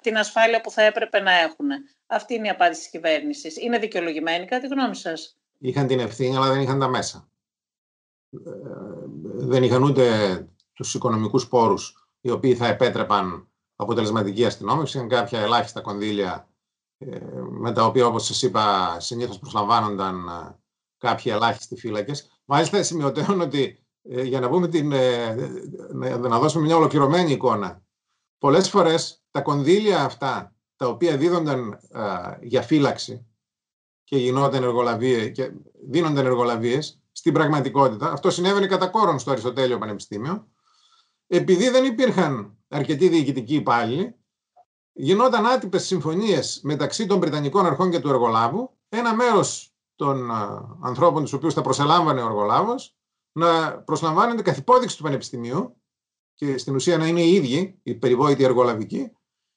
την 0.00 0.18
ασφάλεια 0.18 0.60
που 0.60 0.70
θα 0.70 0.82
έπρεπε 0.82 1.20
να 1.20 1.32
έχουν. 1.32 1.68
Αυτή 2.06 2.34
είναι 2.34 2.46
η 2.46 2.50
απάντηση 2.50 2.80
της 2.80 2.90
κυβέρνησης. 2.90 3.56
Είναι 3.56 3.78
δικαιολογημένη 3.78 4.46
κατά 4.46 4.68
τη 4.68 4.74
γνώμη 4.74 4.96
σας; 4.96 5.41
Είχαν 5.62 5.86
την 5.86 6.00
ευθύνη, 6.00 6.36
αλλά 6.36 6.52
δεν 6.52 6.60
είχαν 6.60 6.78
τα 6.78 6.88
μέσα. 6.88 7.28
Ε, 8.30 8.50
δεν 9.22 9.62
είχαν 9.62 9.82
ούτε 9.82 10.46
τους 10.72 10.94
οικονομικούς 10.94 11.48
πόρους 11.48 12.08
οι 12.20 12.30
οποίοι 12.30 12.54
θα 12.54 12.66
επέτρεπαν 12.66 13.48
αποτελεσματική 13.76 14.44
αστυνόμευση. 14.44 14.96
Είχαν 14.96 15.08
κάποια 15.08 15.40
ελάχιστα 15.40 15.80
κονδύλια 15.80 16.48
ε, 16.98 17.20
με 17.50 17.72
τα 17.72 17.84
οποία, 17.84 18.06
όπως 18.06 18.24
σας 18.24 18.42
είπα, 18.42 18.96
συνήθως 19.00 19.38
προσλαμβάνονταν 19.38 20.28
ε, 20.28 20.58
κάποιοι 20.98 21.32
ελάχιστοι 21.34 21.76
φύλακες. 21.76 22.30
Μάλιστα, 22.44 22.82
σημειωτέων 22.82 23.40
ότι 23.40 23.76
για 24.02 24.40
να, 24.40 24.48
πούμε 24.48 24.68
την, 24.68 24.92
να 26.20 26.38
δώσουμε 26.38 26.64
μια 26.64 26.76
ολοκληρωμένη 26.76 27.32
εικόνα, 27.32 27.82
πολλές 28.38 28.68
φορές 28.68 29.22
τα 29.30 29.40
κονδύλια 29.40 30.04
αυτά 30.04 30.56
τα 30.76 30.88
οποία 30.88 31.16
δίδονταν 31.16 31.78
για 32.40 32.62
φύλαξη 32.62 33.31
και 34.12 34.18
γινόταν 34.18 34.62
εργολαβίες 34.62 35.30
και 35.30 35.52
δίνονταν 35.88 36.26
εργολαβίες, 36.26 37.02
στην 37.12 37.32
πραγματικότητα, 37.32 38.12
αυτό 38.12 38.30
συνέβαινε 38.30 38.66
κατά 38.66 38.86
κόρον 38.86 39.18
στο 39.18 39.30
Αριστοτέλειο 39.30 39.78
Πανεπιστήμιο, 39.78 40.48
επειδή 41.26 41.68
δεν 41.68 41.84
υπήρχαν 41.84 42.58
αρκετοί 42.68 43.08
διοικητικοί 43.08 43.54
υπάλληλοι, 43.54 44.14
γινόταν 44.92 45.46
άτυπες 45.46 45.84
συμφωνίες 45.86 46.60
μεταξύ 46.62 47.06
των 47.06 47.20
Βρετανικών 47.20 47.66
αρχών 47.66 47.90
και 47.90 48.00
του 48.00 48.08
εργολάβου, 48.08 48.78
ένα 48.88 49.14
μέρος 49.14 49.74
των 49.94 50.30
ανθρώπων 50.82 51.22
τους 51.22 51.32
οποίους 51.32 51.54
θα 51.54 51.60
προσελάμβανε 51.60 52.22
ο 52.22 52.26
εργολάβος, 52.26 52.96
να 53.32 53.78
προσλαμβάνεται 53.78 54.42
καθ' 54.42 54.58
υπόδειξη 54.58 54.96
του 54.96 55.02
Πανεπιστημίου 55.02 55.76
και 56.34 56.58
στην 56.58 56.74
ουσία 56.74 56.98
να 56.98 57.06
είναι 57.06 57.22
οι 57.22 57.32
ίδιοι, 57.32 57.80
οι 57.82 57.94
περιβόητοι 57.94 58.44
εργολαβικοί, 58.44 59.12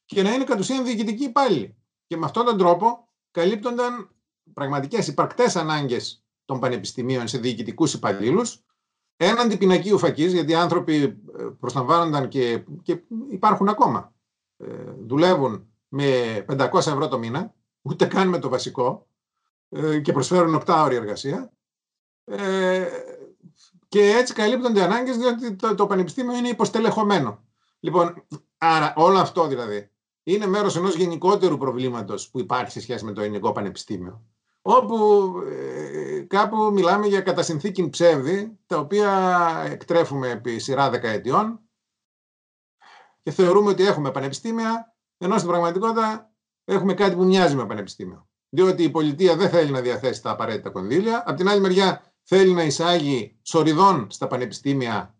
και 0.06 0.24
να 0.24 0.34
είναι 0.34 0.44
κατ' 0.44 0.60
ουσίαν 0.60 0.86
διοικητικοί 0.86 1.24
υπάλληλοι. 1.24 1.78
Και 2.08 2.18
με 2.18 2.26
αυτόν 2.26 2.46
τον 2.46 2.58
τρόπο 2.58 3.10
καλύπτονταν 3.32 4.10
πραγματικές 4.54 5.08
υπαρκτές 5.08 5.56
ανάγκες 5.56 6.26
των 6.46 6.60
πανεπιστημίων 6.60 7.28
σε 7.28 7.38
διοικητικούς 7.38 7.94
υπαλλήλους, 7.94 8.64
έναντι 9.18 9.58
πινακίου 9.58 9.98
φακής, 9.98 10.34
γιατί 10.34 10.52
οι 10.52 10.56
άνθρωποι 10.56 10.96
ε, 11.38 11.44
προσλαμβάνονταν 11.60 12.28
και, 12.28 12.64
και 12.82 13.02
υπάρχουν 13.30 13.70
ακόμα. 13.70 14.14
Ε, 14.58 14.68
δουλεύουν 15.06 15.68
με 15.88 16.46
500 16.50 16.74
ευρώ 16.74 17.08
το 17.08 17.18
μήνα, 17.18 17.54
ούτε 17.82 18.06
καν 18.06 18.30
με 18.30 18.40
το 18.40 18.50
βασικό, 18.50 19.08
ε, 19.70 20.00
και 20.00 20.12
προσφέρουν 20.12 20.56
8 20.66 20.84
ώρια 20.86 20.98
εργασία. 20.98 21.52
Ε, 22.24 22.88
και 23.88 24.10
έτσι 24.10 24.34
καλύπτονται 24.34 24.84
ανάγκες, 24.84 25.18
διότι 25.18 25.56
το, 25.56 25.76
το 25.76 25.88
πανεπιστήμιο 25.88 26.38
είναι 26.38 26.50
υποστελεχωμένο. 26.50 27.44
Λοιπόν, 27.80 28.26
άρα 28.58 28.94
όλο 28.96 29.18
αυτό 29.18 29.48
δηλαδή 29.48 29.90
είναι 30.24 30.48
μέρος 30.48 30.76
ενός 30.76 30.96
γενικότερου 30.96 31.58
προβλήματος 31.58 32.30
που 32.30 32.40
υπάρχει 32.40 32.72
σε 32.72 32.82
σχέση 32.82 33.06
με 33.06 33.12
το 33.14 33.22
ελληνικό 33.22 33.52
πανεπιστήμιο. 33.52 34.24
Όπου 34.68 35.32
ε, 35.48 36.20
κάπου 36.20 36.58
μιλάμε 36.74 37.08
για 37.08 37.22
κατασυνθήκη 37.22 37.90
ψεύδη, 37.90 38.60
τα 38.66 38.78
οποία 38.78 39.64
εκτρέφουμε 39.70 40.30
επί 40.30 40.60
σειρά 40.60 40.90
δεκαετιών 40.90 41.60
και 43.24 43.32
θεωρούμε 43.32 43.70
ότι 43.70 43.86
έχουμε 43.86 44.12
πανεπιστήμια, 44.12 44.96
ενώ 45.18 45.38
στην 45.38 45.50
πραγματικότητα 45.50 46.34
έχουμε 46.64 46.94
κάτι 46.94 47.16
που 47.16 47.24
μοιάζει 47.24 47.56
με 47.56 47.66
πανεπιστήμιο. 47.66 48.28
Διότι 48.50 48.84
η 48.84 48.90
πολιτεία 48.90 49.36
δεν 49.36 49.50
θέλει 49.50 49.72
να 49.72 49.82
διαθέσει 49.82 50.22
τα 50.22 50.30
απαραίτητα 50.30 50.70
κονδύλια. 50.70 51.24
Απ' 51.26 51.38
την 51.38 51.50
άλλη 51.50 51.62
μεριά, 51.62 52.14
θέλει 52.24 52.54
να 52.54 52.64
εισάγει 52.64 53.40
σοριδών 53.42 54.12
στα 54.12 54.28
πανεπιστήμια 54.28 55.16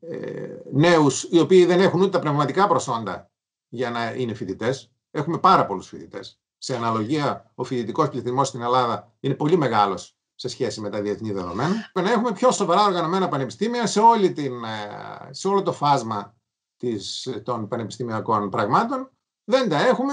ε, 0.00 0.56
νέους 0.72 1.22
οι 1.22 1.38
οποίοι 1.38 1.64
δεν 1.64 1.80
έχουν 1.80 2.00
ούτε 2.00 2.10
τα 2.10 2.18
πνευματικά 2.18 2.66
προσόντα 2.66 3.30
για 3.68 3.90
να 3.90 4.14
είναι 4.14 4.34
φοιτητές. 4.34 4.92
Έχουμε 5.10 5.38
πάρα 5.38 5.66
πολλούς 5.66 5.88
φοιτητές. 5.88 6.40
Σε 6.58 6.76
αναλογία, 6.76 7.52
ο 7.54 7.64
φοιτητικός 7.64 8.08
πληθυσμός 8.08 8.48
στην 8.48 8.62
Ελλάδα 8.62 9.12
είναι 9.20 9.34
πολύ 9.34 9.56
μεγάλος 9.56 10.16
σε 10.34 10.48
σχέση 10.48 10.80
με 10.80 10.90
τα 10.90 11.00
διεθνή 11.00 11.32
δεδομένα. 11.32 11.90
Να 11.94 12.10
έχουμε 12.10 12.32
πιο 12.32 12.50
σοβαρά 12.50 12.84
οργανωμένα 12.84 13.28
πανεπιστήμια 13.28 13.86
σε, 13.86 14.00
όλη 14.00 14.32
την, 14.32 14.64
ε, 14.64 15.32
σε 15.32 15.48
όλο 15.48 15.62
το 15.62 15.72
φάσμα 15.72 16.36
της, 16.76 17.28
των 17.42 17.68
πανεπιστημιακών 17.68 18.50
πραγμάτων. 18.50 19.10
Δεν 19.44 19.68
τα 19.68 19.86
έχουμε 19.86 20.12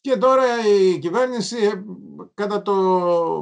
και 0.00 0.16
τώρα 0.16 0.44
η 0.66 0.98
κυβέρνηση 0.98 1.56
ε, 1.56 1.84
κατά 2.34 2.62
το 2.62 2.74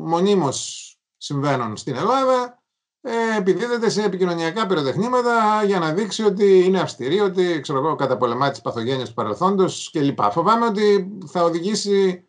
μονίμως 0.05 0.91
συμβαίνουν 1.17 1.76
στην 1.76 1.97
Ελλάδα 1.97 2.62
ε, 3.00 3.37
επιδίδεται 3.38 3.88
σε 3.88 4.03
επικοινωνιακά 4.03 4.67
πυροτεχνήματα 4.67 5.62
για 5.65 5.79
να 5.79 5.93
δείξει 5.93 6.25
ότι 6.25 6.65
είναι 6.65 6.81
αυστηρή, 6.81 7.21
ότι 7.21 7.61
ξέρω 7.61 7.79
εγώ, 7.79 7.95
καταπολεμά 7.95 8.50
τις 8.50 8.61
παθογένειες 8.61 9.09
του 9.09 9.15
παρελθόντος 9.15 9.91
κλπ. 9.93 10.19
Φοβάμαι 10.31 10.67
ότι 10.67 11.12
θα 11.26 11.43
οδηγήσει 11.43 12.25
ε, 12.25 12.25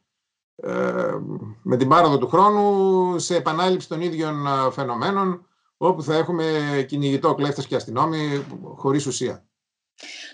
με 1.61 1.77
την 1.77 1.87
πάροδο 1.87 2.17
του 2.17 2.27
χρόνου 2.27 3.19
σε 3.19 3.35
επανάληψη 3.35 3.87
των 3.87 4.01
ίδιων 4.01 4.47
ε, 4.47 4.71
φαινομένων 4.71 5.47
όπου 5.77 6.03
θα 6.03 6.15
έχουμε 6.15 6.85
κυνηγητό 6.87 7.35
κλέφτες 7.35 7.67
και 7.67 7.75
αστυνόμοι 7.75 8.45
χωρίς 8.75 9.05
ουσία. 9.05 9.47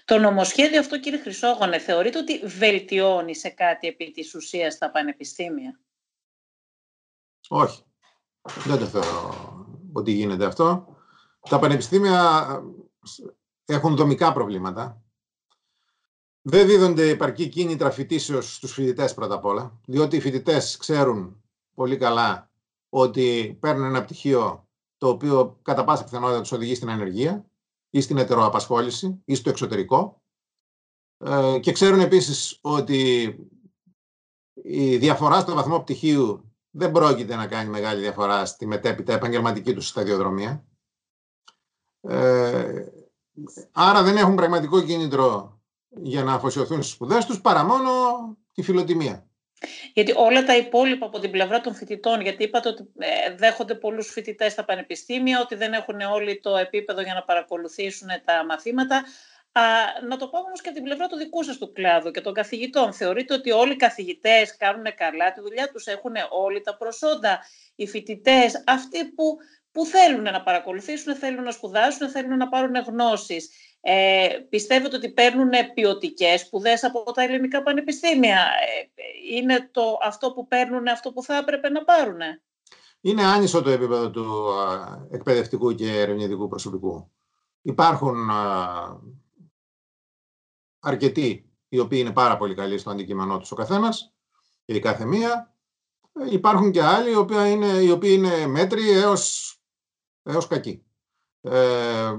Το 0.05 0.17
νομοσχέδιο 0.17 0.79
αυτό 0.79 0.99
κύριε 0.99 1.19
Χρυσόγονε 1.19 1.79
θεωρείτε 1.79 2.17
ότι 2.17 2.45
βελτιώνει 2.45 3.35
σε 3.35 3.49
κάτι 3.49 3.87
επί 3.87 4.11
της 4.11 4.35
ουσίας 4.35 4.77
τα 4.77 4.91
πανεπιστήμια; 4.91 5.79
Όχι. 7.47 7.83
Δεν 8.65 8.79
το 8.79 8.85
θεωρώ 8.85 9.65
ότι 9.93 10.11
γίνεται 10.11 10.45
αυτό. 10.45 10.97
Τα 11.49 11.59
πανεπιστήμια 11.59 12.45
έχουν 13.65 13.95
δομικά 13.95 14.33
προβλήματα. 14.33 15.02
Δεν 16.45 16.67
δίδονται 16.67 17.09
επαρκή 17.09 17.47
κίνητρα 17.47 17.91
φοιτήσεως 17.91 18.55
στους 18.55 18.73
φοιτητές 18.73 19.13
πρώτα 19.13 19.35
απ' 19.35 19.45
όλα, 19.45 19.79
διότι 19.85 20.15
οι 20.15 20.19
φοιτητές 20.19 20.77
ξέρουν 20.77 21.43
πολύ 21.73 21.97
καλά 21.97 22.49
ότι 22.89 23.57
παίρνουν 23.59 23.85
ένα 23.85 24.03
πτυχίο 24.03 24.67
το 24.97 25.07
οποίο 25.07 25.59
κατά 25.61 25.83
πάσα 25.83 26.03
πιθανότητα 26.03 26.41
τους 26.41 26.51
οδηγεί 26.51 26.75
στην 26.75 26.89
ανεργία 26.89 27.45
ή 27.89 28.01
στην 28.01 28.17
ετεροαπασχόληση 28.17 29.21
ή 29.25 29.35
στο 29.35 29.49
εξωτερικό. 29.49 30.21
Ε, 31.17 31.59
και 31.59 31.71
ξέρουν 31.71 31.99
επίσης 31.99 32.59
ότι 32.61 33.35
η 34.53 34.97
διαφορά 34.97 35.39
στο 35.39 35.53
βαθμό 35.53 35.79
πτυχίου 35.79 36.51
δεν 36.71 36.91
πρόκειται 36.91 37.35
να 37.35 37.47
κάνει 37.47 37.69
μεγάλη 37.69 38.01
διαφορά 38.01 38.45
στη 38.45 38.65
μετέπειτα 38.65 39.13
επαγγελματική 39.13 39.73
τους 39.73 39.87
σταδιοδρομία. 39.87 40.65
Ε, 42.01 42.85
άρα 43.71 44.03
δεν 44.03 44.17
έχουν 44.17 44.35
πραγματικό 44.35 44.81
κίνητρο 44.81 45.52
για 46.01 46.23
να 46.23 46.33
αφοσιωθούν 46.33 46.81
στις 46.81 46.93
σπουδές 46.93 47.25
τους 47.25 47.41
παρά 47.41 47.63
μόνο 47.63 47.91
τη 48.53 48.61
φιλοτιμία. 48.61 49.27
Γιατί 49.93 50.13
όλα 50.15 50.43
τα 50.43 50.57
υπόλοιπα 50.57 51.05
από 51.05 51.19
την 51.19 51.31
πλευρά 51.31 51.61
των 51.61 51.75
φοιτητών, 51.75 52.21
γιατί 52.21 52.43
είπατε 52.43 52.69
ότι 52.69 52.83
ε, 52.97 53.35
δέχονται 53.35 53.75
πολλούς 53.75 54.07
φοιτητές 54.07 54.51
στα 54.51 54.65
πανεπιστήμια, 54.65 55.39
ότι 55.39 55.55
δεν 55.55 55.73
έχουν 55.73 56.01
όλοι 56.01 56.39
το 56.39 56.55
επίπεδο 56.55 57.01
για 57.01 57.13
να 57.13 57.23
παρακολουθήσουν 57.23 58.07
τα 58.25 58.45
μαθήματα. 58.45 59.03
Α, 59.51 59.61
να 60.07 60.17
το 60.17 60.27
πάμε 60.27 60.45
όμως 60.45 60.61
και 60.61 60.67
από 60.67 60.77
την 60.77 60.83
πλευρά 60.83 61.07
του 61.07 61.15
δικού 61.15 61.43
σας 61.43 61.57
του 61.57 61.71
κλάδου 61.71 62.11
και 62.11 62.21
των 62.21 62.33
καθηγητών. 62.33 62.93
Θεωρείτε 62.93 63.33
ότι 63.33 63.51
όλοι 63.51 63.71
οι 63.71 63.75
καθηγητές 63.75 64.57
κάνουν 64.57 64.83
καλά 64.95 65.31
τη 65.31 65.41
δουλειά 65.41 65.69
τους, 65.71 65.85
έχουν 65.85 66.13
όλοι 66.29 66.61
τα 66.61 66.77
προσόντα, 66.77 67.39
οι 67.75 67.87
φοιτητές, 67.87 68.63
αυτοί 68.65 69.05
που, 69.05 69.37
που 69.73 69.85
θέλουν 69.85 70.23
να 70.23 70.43
παρακολουθήσουν, 70.43 71.15
θέλουν 71.15 71.43
να 71.43 71.51
σπουδάσουν, 71.51 72.09
θέλουν 72.09 72.37
να 72.37 72.49
πάρουν 72.49 72.75
γνώσεις. 72.87 73.49
Ε, 73.81 74.27
πιστεύετε 74.49 74.95
ότι 74.95 75.09
παίρνουν 75.09 75.49
ποιοτικές 75.73 76.41
σπουδές 76.41 76.83
από 76.83 77.11
τα 77.11 77.21
ελληνικά 77.21 77.63
πανεπιστήμια; 77.63 78.37
Ε, 78.37 79.35
είναι 79.35 79.69
το, 79.71 79.97
αυτό 80.03 80.31
που 80.31 80.47
παίρνουν 80.47 80.87
αυτό 80.87 81.11
που 81.11 81.23
θα 81.23 81.37
έπρεπε 81.37 81.69
να 81.69 81.83
πάρουν. 81.83 82.19
Είναι 83.01 83.23
άνισο 83.23 83.61
το 83.61 83.69
επίπεδο 83.69 84.09
του 84.09 84.49
εκπαιδευτικού 85.11 85.75
και 85.75 85.99
ερευνητικού 85.99 86.47
προσωπικού. 86.47 87.11
Υπάρχουν 87.61 88.29
αρκετοί 90.79 91.53
οι 91.69 91.79
οποίοι 91.79 91.99
είναι 92.01 92.13
πάρα 92.13 92.37
πολύ 92.37 92.55
καλοί 92.55 92.77
στο 92.77 92.89
αντικείμενό 92.89 93.37
τους 93.37 93.51
ο 93.51 93.55
καθένας 93.55 94.13
και 94.65 94.73
η 94.73 94.79
κάθε 94.79 95.05
μία. 95.05 95.55
Ε, 96.19 96.33
υπάρχουν 96.33 96.71
και 96.71 96.83
άλλοι 96.83 97.11
οι 97.11 97.15
οποίοι 97.15 97.37
είναι, 97.49 97.67
οι 97.67 97.89
οποίοι 97.89 98.13
είναι 98.17 98.47
μέτροι 98.47 98.91
έως, 98.91 99.57
έως 100.23 100.47
κακοί. 100.47 100.83
Ε, 101.41 102.17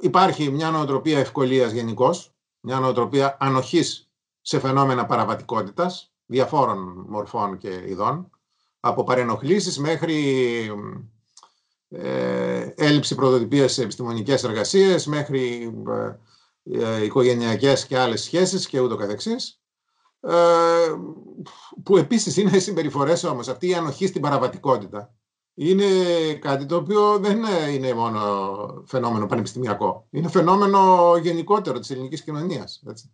υπάρχει 0.00 0.50
μια 0.50 0.70
νοοτροπία 0.70 1.18
ευκολίας 1.18 1.72
γενικώς, 1.72 2.34
μια 2.60 2.80
νοοτροπία 2.80 3.36
ανοχής 3.40 4.10
σε 4.40 4.60
φαινόμενα 4.60 5.06
παραβατικότητας 5.06 6.12
διαφόρων 6.26 7.04
μορφών 7.08 7.58
και 7.58 7.82
ειδών, 7.86 8.30
από 8.80 9.04
παρενοχλήσεις 9.04 9.78
μέχρι 9.78 10.14
ε, 11.88 12.72
έλλειψη 12.76 13.14
πρωτοτυπίας 13.14 13.72
σε 13.72 13.82
επιστημονικές 13.82 14.44
εργασίες, 14.44 15.06
μέχρι 15.06 15.72
ε, 15.88 16.18
ε, 16.62 17.04
οικογενειακές 17.04 17.86
και 17.86 17.98
άλλες 17.98 18.22
σχέσεις 18.22 18.66
και 18.66 18.80
ούτω 18.80 18.96
καθεξής 18.96 19.60
ε, 20.20 20.94
που 21.82 21.96
επίσης 21.96 22.36
είναι 22.36 22.56
οι 22.56 22.60
συμπεριφορές 22.60 23.24
όμως 23.24 23.48
αυτή 23.48 23.68
η 23.68 23.74
ανοχή 23.74 24.06
στην 24.06 24.20
παραβατικότητα 24.20 25.14
είναι 25.60 25.84
κάτι 26.40 26.66
το 26.66 26.76
οποίο 26.76 27.18
δεν 27.18 27.38
είναι 27.74 27.94
μόνο 27.94 28.20
φαινόμενο 28.86 29.26
πανεπιστημιακό 29.26 30.06
είναι 30.10 30.28
φαινόμενο 30.28 31.12
γενικότερο 31.22 31.78
της 31.78 31.90
ελληνικής 31.90 32.22
κοινωνίας 32.22 32.82
έτσι. 32.88 33.12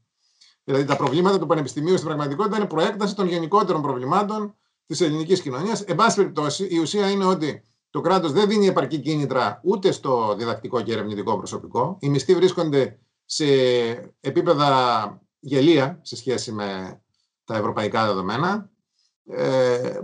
Δηλαδή 0.64 0.84
τα 0.84 0.96
προβλήματα 0.96 1.38
του 1.38 1.46
πανεπιστημίου 1.46 1.94
στην 1.94 2.06
πραγματικότητα 2.06 2.56
είναι 2.56 2.66
προέκταση 2.66 3.14
των 3.14 3.28
γενικότερων 3.28 3.82
προβλημάτων 3.82 4.54
της 4.86 5.00
ελληνικής 5.00 5.40
κοινωνίας. 5.40 5.80
Εν 5.80 5.94
πάση 5.94 6.16
περιπτώσει 6.16 6.66
η 6.70 6.78
ουσία 6.78 7.10
είναι 7.10 7.24
ότι 7.24 7.62
το 7.90 8.00
κράτος 8.00 8.32
δεν 8.32 8.48
δίνει 8.48 8.66
επαρκή 8.66 8.98
κίνητρα 8.98 9.60
ούτε 9.64 9.92
στο 9.92 10.34
διδακτικό 10.38 10.82
και 10.82 10.92
ερευνητικό 10.92 11.36
προσωπικό. 11.36 11.96
Οι 12.00 12.08
μισθοί 12.08 12.34
βρίσκονται 12.34 12.98
σε 13.24 13.44
επίπεδα 14.20 15.20
γελία 15.40 15.98
σε 16.02 16.16
σχέση 16.16 16.52
με 16.52 17.00
τα 17.44 17.56
ευρωπαϊκά 17.56 18.06
δεδομένα. 18.06 18.70
Ε, 19.26 20.00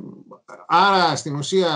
άρα, 0.67 1.17
στην 1.17 1.35
ουσία, 1.35 1.69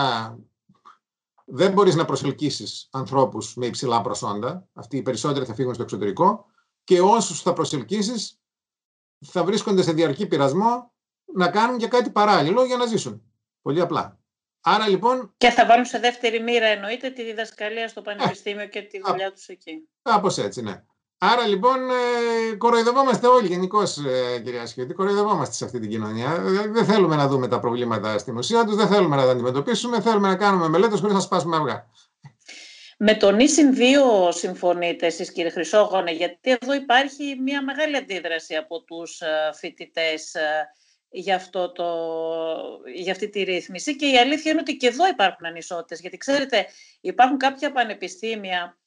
δεν 1.45 1.73
μπορείς 1.73 1.95
να 1.95 2.05
προσελκύσεις 2.05 2.89
ανθρώπους 2.93 3.57
με 3.57 3.67
υψηλά 3.67 4.01
προσόντα. 4.01 4.69
Αυτοί 4.73 4.97
οι 4.97 5.03
περισσότεροι 5.03 5.45
θα 5.45 5.55
φύγουν 5.55 5.75
στο 5.75 5.83
εξωτερικό. 5.83 6.47
Και 6.85 7.01
όσους 7.01 7.43
θα 7.43 7.53
προσελκύσεις 7.53 8.41
θα 9.27 9.45
βρίσκονται 9.45 9.83
σε 9.83 9.93
διαρκή 9.93 10.27
πειρασμό 10.27 10.93
να 11.35 11.51
κάνουν 11.51 11.79
και 11.79 11.89
κάτι 11.89 12.11
παράλληλο 12.11 12.65
για 12.65 12.77
να 12.77 12.87
ζήσουν. 12.87 13.23
Πολύ 13.63 13.81
απλά. 13.81 14.19
Άρα 14.61 14.89
λοιπόν. 14.89 15.35
Και 15.37 15.51
θα 15.51 15.67
βάλουν 15.67 15.85
σε 15.85 15.99
δεύτερη 15.99 16.43
μοίρα 16.43 16.67
εννοείται 16.67 17.11
τη 17.11 17.25
διδασκαλία 17.25 17.89
στο 17.89 18.03
πανεπιστήμιο 18.03 18.69
και 18.69 18.83
τη 18.83 19.01
δουλειά 19.01 19.33
τους 19.33 19.49
εκεί. 19.49 19.89
Κάπως 20.03 20.39
έτσι, 20.39 20.63
ναι. 20.63 20.85
Άρα 21.33 21.47
λοιπόν 21.47 21.91
ε, 21.91 22.55
κοροϊδευόμαστε 22.57 23.27
όλοι 23.27 23.47
γενικώς, 23.47 23.97
ε, 23.97 24.41
κυρία 24.41 24.67
Σχέτη, 24.67 24.95
κοροϊδευόμαστε 24.95 25.55
σε 25.55 25.65
αυτή 25.65 25.81
την 25.81 25.91
κοινωνία. 25.91 26.39
Δεν 26.71 26.85
θέλουμε 26.85 27.17
να 27.17 27.29
δούμε 27.29 27.49
τα 27.49 27.61
προβλήματα 27.61 28.19
στην 28.19 28.37
ουσία 28.37 28.65
τους, 28.65 28.77
δεν 28.77 28.89
θέλουμε 28.89 29.17
να 29.17 29.25
τα 29.25 29.31
αντιμετωπίσουμε, 29.31 30.01
θέλουμε 30.01 30.29
να 30.29 30.37
κάνουμε 30.37 30.69
μελέτες 30.69 31.01
χωρίς 31.01 31.15
να 31.15 31.21
σπάσουμε 31.21 31.57
αυγά. 31.57 31.91
Με 32.99 33.15
τον 33.15 33.39
ίσιν 33.39 33.75
2 34.29 34.33
συμφωνείτε 34.33 35.07
εσείς 35.07 35.33
κύριε 35.33 35.51
Χρυσόγωνε, 35.51 36.11
γιατί 36.11 36.57
εδώ 36.61 36.75
υπάρχει 36.75 37.37
μια 37.43 37.63
μεγάλη 37.63 37.97
αντίδραση 37.97 38.55
από 38.55 38.83
τους 38.83 39.21
ε, 39.21 39.51
φοιτητές 39.55 40.35
ε, 40.35 40.69
για, 41.09 41.35
αυτό 41.35 41.73
το, 41.73 41.85
για 42.95 43.13
αυτή 43.13 43.29
τη 43.29 43.43
ρύθμιση 43.43 43.97
και 43.97 44.07
η 44.07 44.17
αλήθεια 44.17 44.51
είναι 44.51 44.61
ότι 44.61 44.77
και 44.77 44.87
εδώ 44.87 45.07
υπάρχουν 45.07 45.47
ανισότητες, 45.47 46.01
γιατί 46.01 46.17
ξέρετε 46.17 46.67
υπάρχουν 47.01 47.39
κάποια 47.39 47.73
πανεπιστήμια 47.73 48.79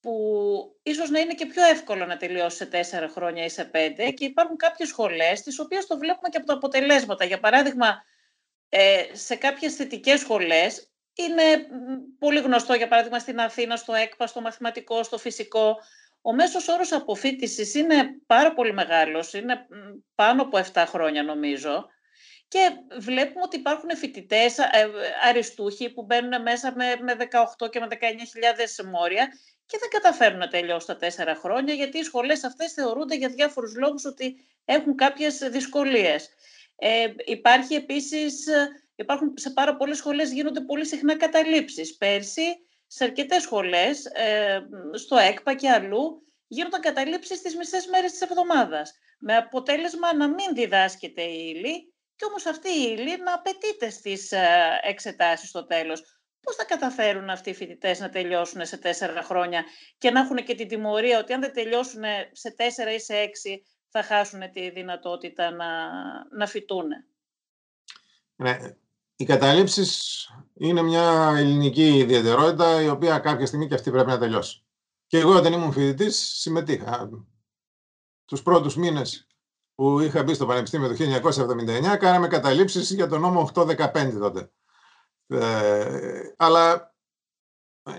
που 0.00 0.80
ίσως 0.82 1.10
να 1.10 1.18
είναι 1.18 1.34
και 1.34 1.46
πιο 1.46 1.64
εύκολο 1.64 2.06
να 2.06 2.16
τελειώσει 2.16 2.56
σε 2.56 2.66
τέσσερα 2.66 3.08
χρόνια 3.08 3.44
ή 3.44 3.48
σε 3.48 3.64
πέντε 3.64 4.10
και 4.10 4.24
υπάρχουν 4.24 4.56
κάποιες 4.56 4.88
σχολές 4.88 5.42
τις 5.42 5.58
οποίες 5.58 5.86
το 5.86 5.98
βλέπουμε 5.98 6.28
και 6.28 6.36
από 6.36 6.46
τα 6.46 6.54
αποτελέσματα. 6.54 7.24
Για 7.24 7.40
παράδειγμα, 7.40 8.02
ε, 8.68 9.04
σε 9.12 9.36
κάποιες 9.36 9.74
θετικές 9.74 10.20
σχολές 10.20 10.90
είναι 11.14 11.66
πολύ 12.18 12.40
γνωστό, 12.40 12.74
για 12.74 12.88
παράδειγμα, 12.88 13.18
στην 13.18 13.40
Αθήνα, 13.40 13.76
στο 13.76 13.94
ΕΚΠΑ, 13.94 14.26
στο 14.26 14.40
μαθηματικό, 14.40 15.02
στο 15.02 15.18
φυσικό. 15.18 15.78
Ο 16.20 16.34
μέσος 16.34 16.68
όρος 16.68 16.92
αποφύτησης 16.92 17.74
είναι 17.74 18.20
πάρα 18.26 18.52
πολύ 18.52 18.72
μεγάλος, 18.72 19.32
είναι 19.32 19.66
πάνω 20.14 20.42
από 20.42 20.58
7 20.58 20.84
χρόνια 20.86 21.22
νομίζω. 21.22 21.86
Και 22.50 22.70
βλέπουμε 22.98 23.40
ότι 23.44 23.56
υπάρχουν 23.56 23.96
φοιτητές 23.96 24.58
ε, 24.58 24.90
αριστούχοι 25.28 25.90
που 25.92 26.02
μπαίνουν 26.02 26.42
μέσα 26.42 26.72
με, 26.76 26.96
με 27.00 27.16
18 27.60 27.70
και 27.70 27.80
με 27.80 27.86
19.000 27.90 28.84
μόρια 28.90 29.28
και 29.66 29.78
δεν 29.80 29.88
καταφέρουν 29.88 30.38
να 30.38 30.48
τελειώσουν 30.48 30.86
τα 30.86 30.96
τέσσερα 30.96 31.34
χρόνια 31.34 31.74
γιατί 31.74 31.98
οι 31.98 32.02
σχολές 32.02 32.44
αυτές 32.44 32.72
θεωρούνται 32.72 33.16
για 33.16 33.28
διάφορους 33.28 33.76
λόγους 33.76 34.04
ότι 34.04 34.36
έχουν 34.64 34.96
κάποιες 34.96 35.38
δυσκολίες. 35.38 36.28
Ε, 36.76 37.06
υπάρχει 37.24 37.74
επίσης 37.74 38.46
υπάρχουν 39.00 39.32
σε 39.36 39.50
πάρα 39.50 39.76
πολλές 39.76 39.96
σχολές 39.96 40.32
γίνονται 40.32 40.60
πολύ 40.60 40.86
συχνά 40.86 41.16
καταλήψεις. 41.16 41.96
Πέρσι, 41.96 42.66
σε 42.86 43.04
αρκετές 43.04 43.42
σχολές, 43.42 44.04
ε, 44.04 44.60
στο 44.92 45.16
ΕΚΠΑ 45.16 45.54
και 45.54 45.70
αλλού, 45.70 46.22
γίνονταν 46.46 46.80
καταλήψεις 46.80 47.38
στις 47.38 47.56
μισές 47.56 47.86
μέρες 47.86 48.10
της 48.10 48.20
εβδομάδας. 48.20 48.98
Με 49.18 49.36
αποτέλεσμα 49.36 50.14
να 50.14 50.28
μην 50.28 50.54
διδάσκεται 50.54 51.22
η 51.22 51.52
ύλη 51.56 51.89
και 52.20 52.26
όμως 52.28 52.46
αυτή 52.46 52.68
η 52.68 52.96
ύλη 52.98 53.22
να 53.22 53.34
απαιτείται 53.34 53.90
στις 53.90 54.32
ε, 54.32 54.46
εξετάσεις 54.82 55.48
στο 55.48 55.66
τέλος. 55.66 56.02
Πώς 56.40 56.54
θα 56.56 56.64
καταφέρουν 56.64 57.30
αυτοί 57.30 57.50
οι 57.50 57.54
φοιτητές 57.54 58.00
να 58.00 58.08
τελειώσουν 58.08 58.66
σε 58.66 58.76
τέσσερα 58.76 59.22
χρόνια 59.22 59.64
και 59.98 60.10
να 60.10 60.20
έχουν 60.20 60.36
και 60.36 60.54
την 60.54 60.68
τιμωρία 60.68 61.18
ότι 61.18 61.32
αν 61.32 61.40
δεν 61.40 61.52
τελειώσουν 61.52 62.02
σε 62.32 62.50
τέσσερα 62.50 62.94
ή 62.94 62.98
σε 62.98 63.14
έξι 63.14 63.62
θα 63.88 64.02
χάσουν 64.02 64.50
τη 64.52 64.70
δυνατότητα 64.70 65.50
να, 65.50 65.66
να 66.36 66.46
φοιτούν. 66.46 66.88
Ναι, 68.36 68.58
οι 69.16 69.24
καταλήψεις 69.24 70.28
είναι 70.54 70.82
μια 70.82 71.34
ελληνική 71.36 71.96
ιδιαιτερότητα 71.96 72.82
η 72.82 72.88
οποία 72.88 73.18
κάποια 73.18 73.46
στιγμή 73.46 73.68
και 73.68 73.74
αυτή 73.74 73.90
πρέπει 73.90 74.08
να 74.08 74.18
τελειώσει. 74.18 74.64
Και 75.06 75.18
εγώ 75.18 75.36
όταν 75.36 75.52
ήμουν 75.52 75.72
φοιτητής 75.72 76.16
συμμετείχα. 76.18 77.10
Τους 78.24 78.42
πρώτους 78.42 78.76
μήνες 78.76 79.26
που 79.80 80.00
είχα 80.00 80.22
μπει 80.22 80.34
στο 80.34 80.46
Πανεπιστήμιο 80.46 80.88
το 80.88 80.94
1979 81.94 81.96
κάναμε 81.98 82.28
καταλήψεις 82.28 82.90
για 82.90 83.08
τον 83.08 83.20
νόμο 83.20 83.50
815 83.54 84.12
τότε. 84.18 84.50
Ε, 85.26 86.34
αλλά 86.36 86.94
ε, 87.82 87.92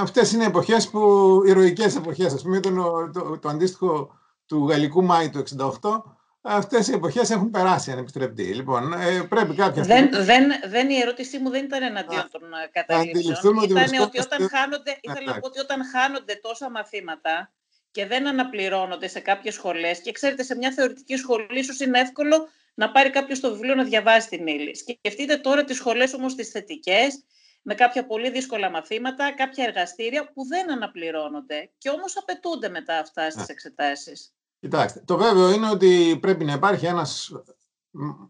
αυτές 0.00 0.32
είναι 0.32 0.44
εποχές 0.44 0.88
που, 0.88 1.00
ηρωικές 1.46 1.96
εποχές, 1.96 2.34
ας 2.34 2.42
πούμε, 2.42 2.56
ήταν 2.56 2.74
το, 2.74 3.10
το, 3.10 3.38
το 3.38 3.48
αντίστοιχο 3.48 4.18
του 4.46 4.68
Γαλλικού 4.68 5.04
Μάη 5.04 5.30
του 5.30 5.42
1968, 5.80 6.02
Αυτές 6.40 6.88
οι 6.88 6.92
εποχές 6.92 7.30
έχουν 7.30 7.50
περάσει, 7.50 7.90
αν 7.90 7.98
επιστρεπτεί. 7.98 8.54
Λοιπόν, 8.54 8.92
ε, 8.92 9.22
πρέπει 9.28 9.54
κάποια 9.54 9.84
στιγμή. 9.84 10.08
Δεν, 10.08 10.24
δεν, 10.24 10.70
δεν, 10.70 10.90
η 10.90 10.98
ερώτησή 10.98 11.38
μου 11.38 11.50
δεν 11.50 11.64
ήταν 11.64 11.82
εναντίον 11.82 12.28
των 12.30 12.42
ε, 12.42 12.70
καταλήψεων. 12.72 13.56
Ήταν 13.62 14.00
ότι, 14.02 14.20
όταν 14.20 14.48
χάνονται, 14.48 14.98
ήθελα 15.00 15.32
να 15.32 15.38
πω 15.40 15.46
ότι 15.46 15.60
όταν 15.60 15.80
χάνονται 15.92 16.40
τόσα 16.42 16.70
μαθήματα 16.70 17.52
και 17.96 18.06
δεν 18.06 18.26
αναπληρώνονται 18.26 19.08
σε 19.08 19.20
κάποιες 19.20 19.54
σχολές, 19.54 20.00
και 20.00 20.12
ξέρετε, 20.12 20.42
σε 20.42 20.56
μια 20.56 20.72
θεωρητική 20.72 21.16
σχολή, 21.16 21.58
ίσως 21.58 21.80
είναι 21.80 22.00
εύκολο 22.00 22.48
να 22.74 22.90
πάρει 22.90 23.10
κάποιος 23.10 23.40
το 23.40 23.52
βιβλίο 23.52 23.74
να 23.74 23.84
διαβάσει 23.84 24.28
την 24.28 24.46
ύλη. 24.46 24.74
Σκεφτείτε 24.74 25.36
τώρα 25.36 25.64
τις 25.64 25.76
σχολές 25.76 26.14
όμως 26.14 26.34
τις 26.34 26.48
θετικές, 26.50 27.22
με 27.62 27.74
κάποια 27.74 28.06
πολύ 28.06 28.30
δύσκολα 28.30 28.70
μαθήματα, 28.70 29.34
κάποια 29.34 29.64
εργαστήρια 29.64 30.32
που 30.32 30.46
δεν 30.46 30.72
αναπληρώνονται 30.72 31.70
και 31.78 31.88
όμως 31.90 32.16
απαιτούνται 32.16 32.68
μετά 32.68 32.98
αυτά 32.98 33.30
στις 33.30 33.46
εξετάσεις. 33.46 34.34
Κοιτάξτε, 34.60 35.02
το 35.04 35.16
βέβαιο 35.16 35.50
είναι 35.50 35.70
ότι 35.70 36.18
πρέπει 36.20 36.44
να 36.44 36.52
υπάρχει 36.52 36.86
ένας 36.86 37.32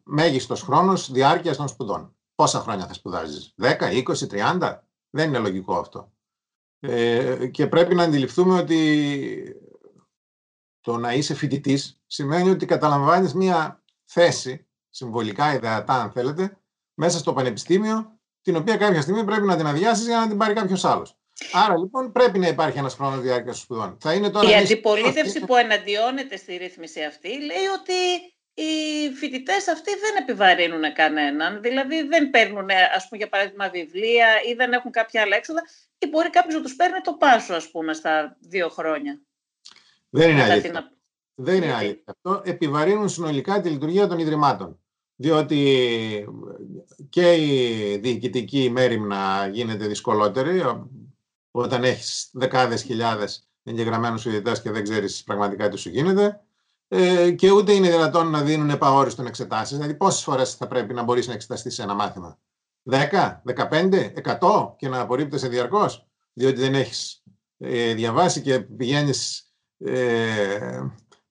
μέγιστος 0.04 0.62
χρόνος 0.62 1.10
διάρκειας 1.10 1.56
των 1.56 1.68
σπουδών. 1.68 2.16
Πόσα 2.34 2.60
χρόνια 2.60 2.86
θα 2.86 2.94
σπουδάζεις, 2.94 3.54
10, 3.56 3.90
20, 3.90 4.26
30, 4.26 4.86
δεν 5.10 5.28
είναι 5.28 5.38
λογικό 5.38 5.78
αυτό. 5.78 6.12
Ε, 6.80 7.46
και 7.46 7.66
πρέπει 7.66 7.94
να 7.94 8.02
αντιληφθούμε 8.02 8.58
ότι 8.58 9.60
το 10.80 10.96
να 10.96 11.12
είσαι 11.12 11.34
φοιτητής 11.34 12.00
σημαίνει 12.06 12.50
ότι 12.50 12.66
καταλαμβάνεις 12.66 13.34
μία 13.34 13.82
θέση, 14.04 14.66
συμβολικά 14.90 15.54
ιδεατά 15.54 16.02
αν 16.02 16.10
θέλετε, 16.10 16.58
μέσα 16.94 17.18
στο 17.18 17.32
πανεπιστήμιο, 17.32 18.18
την 18.42 18.56
οποία 18.56 18.76
κάποια 18.76 19.00
στιγμή 19.00 19.24
πρέπει 19.24 19.46
να 19.46 19.56
την 19.56 19.66
αδειάσεις 19.66 20.06
για 20.06 20.18
να 20.18 20.28
την 20.28 20.36
πάρει 20.36 20.54
κάποιος 20.54 20.84
άλλος. 20.84 21.16
Άρα 21.52 21.78
λοιπόν 21.78 22.12
πρέπει 22.12 22.38
να 22.38 22.48
υπάρχει 22.48 22.78
ένας 22.78 22.94
χρόνος 22.94 23.20
διάρκειας 23.20 23.58
σπουδών. 23.58 23.96
Θα 24.00 24.14
είναι 24.14 24.30
τώρα 24.30 24.50
η 24.50 24.54
αντιπολίτευση 24.54 25.40
που 25.40 25.56
εναντιώνεται 25.56 26.36
στη 26.36 26.56
ρύθμιση 26.56 27.02
αυτή 27.02 27.28
λέει 27.28 27.66
ότι 27.78 27.94
οι 28.58 29.10
φοιτητές 29.14 29.68
αυτοί 29.68 29.90
δεν 29.90 30.22
επιβαρύνουν 30.22 30.92
κανέναν. 30.92 31.62
Δηλαδή 31.62 32.02
δεν 32.02 32.30
παίρνουν, 32.30 32.68
ας 32.96 33.08
πούμε, 33.08 33.20
για 33.20 33.28
παράδειγμα, 33.28 33.68
βιβλία 33.68 34.26
ή 34.48 34.54
δεν 34.54 34.72
έχουν 34.72 34.90
κάποια 34.90 35.22
άλλα 35.22 35.36
έξοδα, 35.36 35.62
ή 35.98 36.06
μπορεί 36.06 36.30
κάποιος 36.30 36.54
να 36.54 36.62
τους 36.62 36.76
παίρνει 36.76 37.00
το 37.00 37.12
πάσο, 37.12 37.54
ας 37.54 37.70
πούμε, 37.70 37.92
στα 37.92 38.36
δύο 38.40 38.68
χρόνια. 38.68 39.20
Δεν 40.10 40.30
είναι 40.30 40.42
αλήθεια. 40.42 40.92
Δεν 41.34 41.56
είναι 41.56 41.74
αλήθεια. 41.74 42.02
Αυτό 42.04 42.42
επιβαρύνουν 42.44 43.08
συνολικά 43.08 43.60
τη 43.60 43.68
λειτουργία 43.68 44.06
των 44.06 44.18
Ιδρυμάτων. 44.18 44.80
Διότι 45.16 46.28
και 47.08 47.32
η 47.34 47.96
διοικητική 47.96 48.70
μέρημνα 48.70 49.48
γίνεται 49.52 49.86
δυσκολότερη 49.86 50.62
όταν 51.50 51.84
έχεις 51.84 52.30
δεκάδες 52.32 52.82
χιλιάδες 52.82 53.48
εγγεγραμμένους 53.62 54.22
φοιτητές 54.22 54.62
και 54.62 54.70
δεν 54.70 54.82
ξέρεις 54.82 55.22
πραγματικά 55.22 55.68
τι 55.68 55.76
σου 55.76 55.88
γίνεται. 55.88 56.40
Ε, 56.88 57.30
και 57.30 57.50
ούτε 57.50 57.72
είναι 57.72 57.90
δυνατόν 57.90 58.30
να 58.30 58.42
δίνουν 58.42 58.70
επαόριστον 58.70 59.26
εξετάσεις. 59.26 59.76
Δηλαδή, 59.76 59.94
πόσες 59.94 60.22
φορές 60.22 60.54
θα 60.54 60.66
πρέπει 60.66 60.94
να 60.94 61.02
μπορείς 61.02 61.26
να 61.26 61.32
εξεταστείς 61.32 61.74
σε 61.74 61.82
ένα 61.82 61.94
μάθημα, 61.94 62.38
10, 62.82 63.42
15, 63.44 64.12
100 64.40 64.74
και 64.76 64.88
να 64.88 65.00
απορρίπτεσαι 65.00 65.48
διαρκώς, 65.48 66.06
διότι 66.32 66.60
δεν 66.60 66.74
έχεις 66.74 67.22
ε, 67.58 67.94
διαβάσει 67.94 68.40
και 68.40 68.60
πηγαίνεις. 68.60 69.50
Ε, 69.78 70.80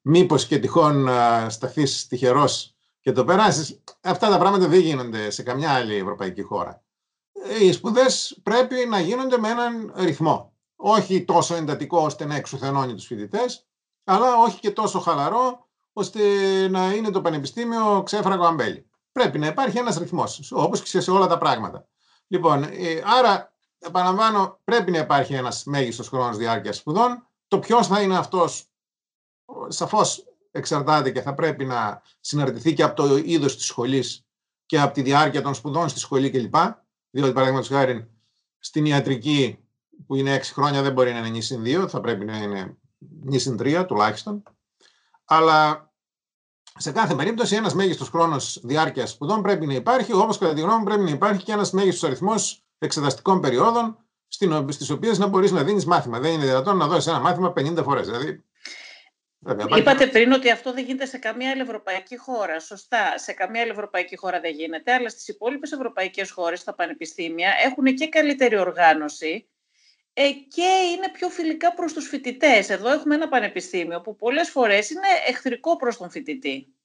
μήπως 0.02 0.46
και 0.48 0.60
τυχόν 0.60 1.04
να 1.04 1.50
σταθείς 1.50 2.08
τυχερός 2.08 2.76
και 3.00 3.12
το 3.12 3.24
περάσεις. 3.24 3.84
Αυτά 4.02 4.30
τα 4.30 4.38
πράγματα 4.38 4.68
δεν 4.68 4.80
γίνονται 4.80 5.30
σε 5.30 5.44
καμιά 5.44 5.72
άλλη 5.72 5.96
ευρωπαϊκή 5.96 6.41
χώρα 6.41 6.86
οι 7.62 7.72
σπουδές 7.72 8.39
πρέπει 8.44 8.76
να 8.89 9.00
γίνονται 9.00 9.38
με 9.38 9.50
έναν 9.50 9.94
ρυθμό. 9.96 10.54
Όχι 10.76 11.26
τόσο 11.26 11.56
εντατικό 11.56 12.00
ώστε 12.00 12.26
να 12.26 12.36
εξουθενώνει 12.36 12.94
τους 12.94 13.06
φοιτητές, 13.06 13.68
αλλά 14.06 14.36
όχι 14.36 14.60
και 14.60 14.72
τόσο 14.72 15.00
χαλαρό 15.00 15.68
ώστε 15.94 16.20
να 16.68 16.94
είναι 16.94 17.12
το 17.12 17.22
πανεπιστήμιο 17.22 18.04
ξέφραγο 18.06 18.46
αμπέλι. 18.46 18.89
Πρέπει 19.12 19.39
να 19.39 19.48
υπάρχει 19.48 19.78
ένας 19.78 19.98
ρυθμός, 19.98 20.52
όπως 20.52 20.82
και 20.82 21.02
σε 21.02 21.12
όλα 21.12 21.28
τα 21.28 21.38
πράγματα. 21.38 21.88
Λοιπόν, 22.28 22.63
ε, 22.63 23.02
άρα, 23.06 23.54
επαναλαμβάνω, 23.80 24.60
πρέπει 24.63 24.91
να 24.91 24.98
υπάρχει 24.98 25.34
ένας 25.34 25.63
μέγιστος 25.63 26.08
χρόνος 26.08 26.38
διάρκειας 26.38 26.78
σπουδών. 26.78 27.28
Το 27.48 27.60
ποιος 27.60 27.88
θα 27.88 28.02
είναι 28.02 28.18
αυτός, 28.18 28.70
σαφώς 29.68 30.24
εξαρτάται 30.52 31.12
και 31.12 31.22
θα 31.22 31.34
πρέπει 31.34 31.65
να 31.65 32.02
συναρτηθεί 32.20 32.74
και 32.74 32.84
από 32.84 32.96
το 32.96 33.18
είδος 33.18 33.56
της 33.56 33.65
σχολής 33.65 34.26
και 34.65 34.80
από 34.80 34.94
τη 34.94 35.02
διάρκεια 35.02 35.41
των 35.41 35.54
σπουδών 35.54 35.89
στη 35.89 36.00
σχολή 36.00 36.30
κλπ. 36.30 36.56
Διότι, 37.10 37.34
παραδείγματος 37.34 37.70
χάρη, 37.70 38.10
στην 38.60 38.86
ιατρική 38.86 39.60
που 40.06 40.15
είναι 40.15 40.36
6 40.36 40.54
χρόνια 40.54 40.82
δεν 40.82 40.94
μπορεί 40.94 41.12
να 41.12 41.18
είναι 41.18 41.30
νησιν 41.30 41.63
2, 41.63 41.88
θα 41.88 42.02
πρέπει 42.02 42.26
να 42.26 42.38
είναι 42.38 42.78
νησιν 43.24 43.58
3 43.60 43.86
τουλάχιστον. 43.88 44.44
Αλλά 45.26 45.91
σε 46.78 46.91
κάθε 46.91 47.15
περίπτωση 47.15 47.56
ένας 47.56 47.74
μέγιστος 47.74 48.10
χρόνος 48.10 48.60
διάρκειας 48.63 49.10
σπουδών 49.10 49.41
πρέπει 49.41 49.65
να 49.65 49.74
υπάρχει, 49.74 50.13
όπω 50.13 50.34
κατά 50.34 50.54
τη 50.54 50.62
γνώμη 50.62 50.78
μου 50.78 50.84
πρέπει 50.84 51.04
να 51.04 51.10
υπάρχει 51.10 51.44
και 51.44 51.52
ένας 51.52 51.72
μέγιστος 51.72 52.04
αριθμός 52.04 52.63
εξεταστικών 52.78 53.39
περιόδων 53.39 53.98
στις 54.68 54.89
οποίες 54.89 55.18
να 55.18 55.28
μπορείς 55.28 55.52
να 55.52 55.63
δίνεις 55.63 55.86
μάθημα. 55.86 56.20
Δεν 56.20 56.32
είναι 56.32 56.46
δυνατόν 56.46 56.78
να 56.78 56.88
δώσεις 56.88 57.08
ένα 57.08 57.20
μάθημα 57.20 57.54
50 57.56 57.84
φορές. 57.84 58.06
Δηλαδή, 58.06 58.44
Είπατε 59.78 60.08
πριν 60.08 60.32
ότι 60.32 60.52
αυτό 60.52 60.74
δεν 60.74 60.86
γίνεται 60.86 61.06
σε 61.06 61.18
καμία 61.18 61.52
άλλη 61.52 61.62
ευρωπαϊκή 61.62 62.18
χώρα. 62.18 62.60
Σωστά, 62.60 63.18
σε 63.18 63.34
καμία 63.34 63.62
άλλη 63.62 63.72
ευρωπαϊκή 63.72 64.18
χώρα 64.18 64.39
δεν 64.39 64.54
γίνεται, 64.54 64.94
αλλά 64.94 65.10
στις 65.10 65.28
υπόλοιπες 65.28 65.72
ευρωπαϊκές 65.72 66.32
χώρες, 66.32 66.60
στα 66.60 66.74
πανεπιστήμια, 66.74 67.54
έχουν 67.65 67.86
και 67.86 68.10
καλύτερη 68.10 68.58
οργάνωση 68.58 69.48
ε, 69.52 69.55
και 70.47 70.69
είναι 70.93 71.10
πιο 71.13 71.30
φιλικά 71.30 71.73
προς 71.73 71.93
τους 71.93 72.08
φοιτητές. 72.08 72.69
Εδώ 72.69 72.91
έχουμε 72.91 73.15
ένα 73.15 73.28
πανεπιστήμιο 73.28 74.01
που 74.01 74.15
πολλές 74.15 74.49
φορές 74.49 74.89
είναι 74.89 75.08
εχθρικό 75.28 75.75
προς 75.75 75.97
τον 75.97 76.10
φοιτητή. 76.10 76.75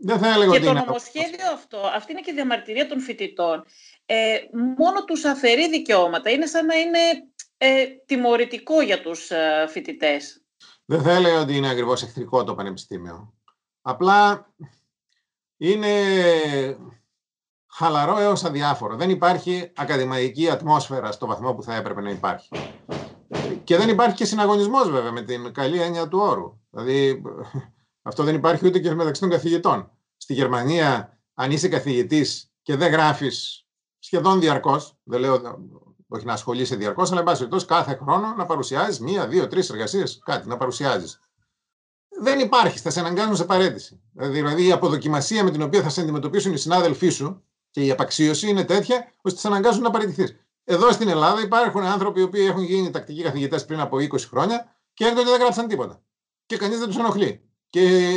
Δεν 0.00 0.18
θα 0.18 0.32
έλεγα 0.32 0.58
και 0.58 0.64
το 0.64 0.72
νομοσχέδιο 0.72 1.50
αυτό, 1.52 1.78
αυτή 1.78 2.12
είναι 2.12 2.20
και 2.20 2.30
η 2.30 2.34
διαμαρτυρία 2.34 2.88
των 2.88 3.00
φοιτητών, 3.00 3.64
ε, 4.06 4.38
μόνο 4.76 5.04
τους 5.04 5.24
αφαιρεί 5.24 5.68
δικαιώματα. 5.68 6.30
Είναι 6.30 6.46
σαν 6.46 6.66
να 6.66 6.74
είναι 6.74 6.98
ε, 7.56 7.86
τιμωρητικό 8.06 8.80
για 8.80 9.02
τους 9.02 9.30
ε, 9.30 9.66
φοιτητές. 9.68 10.42
Δεν 10.84 11.02
θα 11.02 11.12
έλεγα 11.12 11.40
ότι 11.40 11.56
είναι 11.56 11.70
ακριβώς 11.70 12.02
εχθρικό 12.02 12.44
το 12.44 12.54
πανεπιστήμιο. 12.54 13.34
Απλά 13.80 14.52
είναι 15.56 15.92
χαλαρό 17.78 18.18
έως 18.18 18.44
αδιάφορο. 18.44 18.96
Δεν 18.96 19.10
υπάρχει 19.10 19.72
ακαδημαϊκή 19.76 20.50
ατμόσφαιρα 20.50 21.12
στο 21.12 21.26
βαθμό 21.26 21.54
που 21.54 21.62
θα 21.62 21.74
έπρεπε 21.74 22.00
να 22.00 22.10
υπάρχει. 22.10 22.48
Και 23.64 23.76
δεν 23.76 23.88
υπάρχει 23.88 24.16
και 24.16 24.24
συναγωνισμός 24.24 24.90
βέβαια 24.90 25.12
με 25.12 25.22
την 25.22 25.52
καλή 25.52 25.80
έννοια 25.80 26.08
του 26.08 26.18
όρου. 26.18 26.60
Δηλαδή 26.70 27.22
αυτό 28.02 28.22
δεν 28.22 28.34
υπάρχει 28.34 28.66
ούτε 28.66 28.78
και 28.78 28.94
μεταξύ 28.94 29.20
των 29.20 29.30
καθηγητών. 29.30 29.90
Στη 30.16 30.34
Γερμανία 30.34 31.18
αν 31.34 31.50
είσαι 31.50 31.68
καθηγητής 31.68 32.52
και 32.62 32.76
δεν 32.76 32.92
γράφεις 32.92 33.66
σχεδόν 33.98 34.40
διαρκώς, 34.40 34.98
δεν 35.02 35.20
λέω 35.20 35.40
όχι 36.08 36.24
να 36.24 36.32
ασχολείσαι 36.32 36.76
διαρκώς, 36.76 37.10
αλλά 37.10 37.18
εν 37.18 37.24
πάση 37.24 37.38
περιπτώσει 37.38 37.66
κάθε 37.66 37.98
χρόνο 38.02 38.34
να 38.34 38.46
παρουσιάζεις 38.46 39.00
μία, 39.00 39.26
δύο, 39.26 39.46
τρεις 39.46 39.70
εργασίες, 39.70 40.20
κάτι 40.24 40.48
να 40.48 40.56
παρουσιάζεις. 40.56 41.20
Δεν 42.20 42.38
υπάρχει, 42.40 42.78
θα 42.78 42.90
σε 42.90 43.00
αναγκάζουν 43.00 43.36
σε 43.36 43.44
παρέτηση. 43.44 44.00
Δηλαδή 44.12 44.66
η 44.66 44.72
αποδοκιμασία 44.72 45.44
με 45.44 45.50
την 45.50 45.62
οποία 45.62 45.82
θα 45.82 45.88
σε 45.88 46.00
αντιμετωπίσουν 46.00 46.52
οι 46.52 46.58
συνάδελφοί 46.58 47.08
σου 47.08 47.42
και 47.78 47.84
η 47.84 47.90
απαξίωση 47.90 48.48
είναι 48.48 48.64
τέτοια 48.64 49.12
ώστε 49.20 49.38
σε 49.38 49.46
αναγκάζουν 49.46 49.82
να 49.82 49.90
παραιτηθείς. 49.90 50.36
Εδώ 50.64 50.92
στην 50.92 51.08
Ελλάδα 51.08 51.40
υπάρχουν 51.40 51.82
άνθρωποι 51.82 52.20
οι 52.20 52.22
οποίοι 52.22 52.46
έχουν 52.48 52.62
γίνει 52.62 52.90
τακτικοί 52.90 53.22
καθηγητές 53.22 53.64
πριν 53.64 53.80
από 53.80 53.96
20 53.96 54.18
χρόνια 54.20 54.76
και 54.94 55.04
έρχονται 55.04 55.22
και 55.22 55.30
δεν 55.30 55.40
γράψαν 55.40 55.68
τίποτα. 55.68 56.02
Και 56.46 56.56
κανείς 56.56 56.78
δεν 56.78 56.86
τους 56.86 56.96
ενοχλεί. 56.96 57.50
Και 57.70 58.14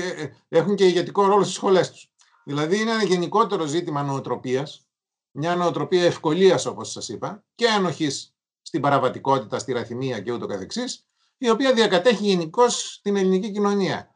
έχουν 0.50 0.76
και 0.76 0.86
ηγετικό 0.86 1.26
ρόλο 1.26 1.44
στις 1.44 1.56
σχολές 1.56 1.92
τους. 1.92 2.12
Δηλαδή 2.44 2.80
είναι 2.80 2.92
ένα 2.92 3.04
γενικότερο 3.04 3.66
ζήτημα 3.66 4.04
νοοτροπίας 4.04 4.88
μια 5.32 5.56
νοοτροπία 5.56 6.04
ευκολίας, 6.04 6.66
όπως 6.66 6.92
σας 6.92 7.10
είπα, 7.10 7.44
και 7.56 7.68
ανοχής 7.68 8.36
στην 8.62 8.82
παραβατικότητα, 8.82 9.60
στη 9.60 9.72
ραθυμία 9.72 10.22
και 10.22 10.32
ούτω 10.32 10.46
καθεξής, 10.46 11.08
η 11.38 11.50
οποία 11.50 11.74
διακατέχει 11.74 12.24
γενικώς 12.24 13.00
την 13.04 13.16
ελληνική 13.18 13.52
κοινωνία. 13.52 14.10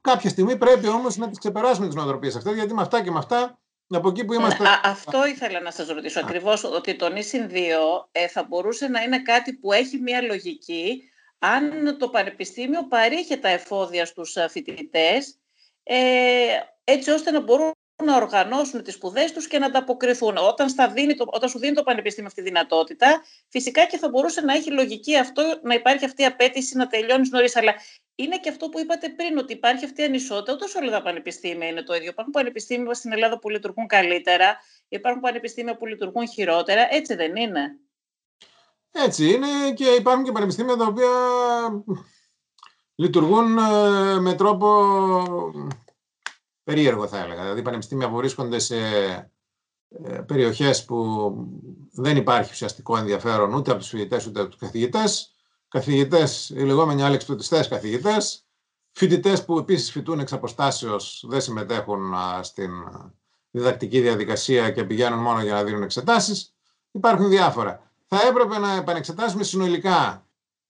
Κάποια 0.00 0.30
στιγμή 0.30 0.56
πρέπει 0.56 0.88
όμως 0.88 1.16
να 1.16 1.28
τις 1.28 1.38
ξεπεράσουμε 1.38 1.86
τις 1.86 1.94
νοοτροπίες 1.94 2.36
αυτές, 2.36 2.54
γιατί 2.54 2.74
με 2.74 2.82
αυτά 2.82 3.02
και 3.02 3.10
με 3.10 3.18
αυτά 3.18 3.60
από 3.88 4.08
εκεί 4.08 4.24
που 4.24 4.32
ε, 4.32 4.36
είμαστε... 4.36 4.64
αυτό 4.82 5.26
ήθελα 5.26 5.60
να 5.60 5.70
σας 5.70 5.88
ρωτήσω. 5.88 6.20
Ακριβώς 6.20 6.64
ότι 6.64 6.96
το 6.96 7.08
νησιν 7.08 7.50
2 7.52 7.54
ε, 8.12 8.28
θα 8.28 8.42
μπορούσε 8.42 8.88
να 8.88 9.02
είναι 9.02 9.22
κάτι 9.22 9.52
που 9.52 9.72
έχει 9.72 9.98
μια 9.98 10.22
λογική 10.22 11.10
αν 11.38 11.96
το 11.98 12.08
Πανεπιστήμιο 12.08 12.86
παρήχε 12.86 13.36
τα 13.36 13.48
εφόδια 13.48 14.06
στους 14.06 14.36
ε, 14.36 14.48
φοιτητές 14.48 15.38
ε, 15.82 15.96
έτσι 16.84 17.10
ώστε 17.10 17.30
να 17.30 17.40
μπορούν 17.40 17.72
να 18.04 18.16
οργανώσουν 18.16 18.82
τις 18.82 18.94
σπουδές 18.94 19.32
τους 19.32 19.46
και 19.46 19.58
να 19.58 19.66
ανταποκριθούν. 19.66 20.36
Όταν, 20.36 20.68
στα 20.68 20.88
δίνει 20.88 21.14
το, 21.14 21.24
όταν 21.28 21.48
σου 21.48 21.58
δίνει 21.58 21.74
το 21.74 21.82
Πανεπιστήμιο 21.82 22.28
αυτή 22.28 22.42
τη 22.42 22.48
δυνατότητα, 22.48 23.22
φυσικά 23.48 23.84
και 23.84 23.98
θα 23.98 24.08
μπορούσε 24.08 24.40
να 24.40 24.54
έχει 24.54 24.70
λογική 24.70 25.18
αυτό, 25.18 25.60
να 25.62 25.74
υπάρχει 25.74 26.04
αυτή 26.04 26.22
η 26.22 26.24
απέτηση 26.24 26.76
να 26.76 26.86
τελειώνεις 26.86 27.30
νωρίς. 27.30 27.56
Αλλά 27.56 27.74
είναι 28.14 28.38
και 28.38 28.48
αυτό 28.48 28.68
που 28.68 28.78
είπατε 28.78 29.08
πριν, 29.08 29.38
ότι 29.38 29.52
υπάρχει 29.52 29.84
αυτή 29.84 30.00
η 30.00 30.04
ανισότητα. 30.04 30.52
Ούτε 30.52 30.78
όλα 30.78 30.90
τα 30.90 31.02
πανεπιστήμια 31.02 31.68
είναι 31.68 31.82
το 31.82 31.94
ίδιο. 31.94 32.10
Υπάρχουν 32.10 32.32
πανεπιστήμια 32.32 32.94
στην 32.94 33.12
Ελλάδα 33.12 33.38
που 33.38 33.48
λειτουργούν 33.48 33.86
καλύτερα, 33.86 34.56
υπάρχουν 34.88 35.22
πανεπιστήμια 35.22 35.76
που 35.76 35.86
λειτουργούν 35.86 36.28
χειρότερα. 36.28 36.94
Έτσι 36.94 37.14
δεν 37.14 37.36
είναι; 37.36 37.78
Έτσι 38.92 39.32
είναι 39.32 39.72
και 39.74 39.84
υπάρχουν 39.84 40.24
και 40.24 40.32
πανεπιστήμια 40.32 40.76
τα 40.76 40.84
οποία 40.84 41.08
λειτουργούν 42.94 43.58
ε, 43.58 44.20
με 44.20 44.34
τρόπο 44.34 44.66
περίεργο 46.66 47.06
θα 47.06 47.18
έλεγα. 47.18 47.42
Δηλαδή 47.42 47.62
πανεπιστήμια 47.62 48.08
που 48.10 48.16
βρίσκονται 48.16 48.58
σε 48.58 48.76
ε, 49.88 50.18
περιοχές 50.26 50.84
που 50.84 51.30
δεν 51.92 52.16
υπάρχει 52.16 52.50
ουσιαστικό 52.52 52.96
ενδιαφέρον 52.96 53.54
ούτε 53.54 53.70
από 53.70 53.80
τους 53.80 53.88
φοιτητές 53.88 54.26
ούτε 54.26 54.40
από 54.40 54.48
τους 54.48 54.58
καθηγητές. 54.58 55.34
Καθηγητές, 55.68 56.50
οι 56.50 56.62
λεγόμενοι 56.62 57.02
αλεξιπτωτιστές 57.02 57.68
καθηγητές. 57.68 58.46
Φοιτητές 58.92 59.44
που 59.44 59.58
επίσης 59.58 59.90
φοιτούν 59.90 60.18
εξ 60.18 60.32
αποστάσεως, 60.32 61.24
δεν 61.28 61.40
συμμετέχουν 61.40 62.14
στην 62.40 62.70
διδακτική 63.50 64.00
διαδικασία 64.00 64.70
και 64.70 64.84
πηγαίνουν 64.84 65.18
μόνο 65.18 65.42
για 65.42 65.54
να 65.54 65.64
δίνουν 65.64 65.82
εξετάσεις. 65.82 66.54
Υπάρχουν 66.90 67.28
διάφορα. 67.28 67.90
Θα 68.06 68.26
έπρεπε 68.28 68.58
να 68.58 68.74
επανεξετάσουμε 68.74 69.42
συνολικά 69.42 70.26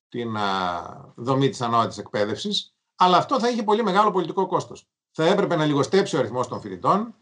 την 0.08 0.36
δομή 1.14 1.48
της 1.48 1.60
ανώτατης 1.60 1.98
εκπαίδευσης, 1.98 2.74
αλλά 2.96 3.16
αυτό 3.16 3.40
θα 3.40 3.48
είχε 3.48 3.62
πολύ 3.62 3.82
μεγάλο 3.82 4.10
πολιτικό 4.10 4.46
κόστος 4.46 4.88
θα 5.18 5.24
έπρεπε 5.24 5.56
να 5.56 5.64
λιγοστέψει 5.64 6.16
ο 6.16 6.18
αριθμός 6.18 6.48
των 6.48 6.60
φοιτητών, 6.60 7.14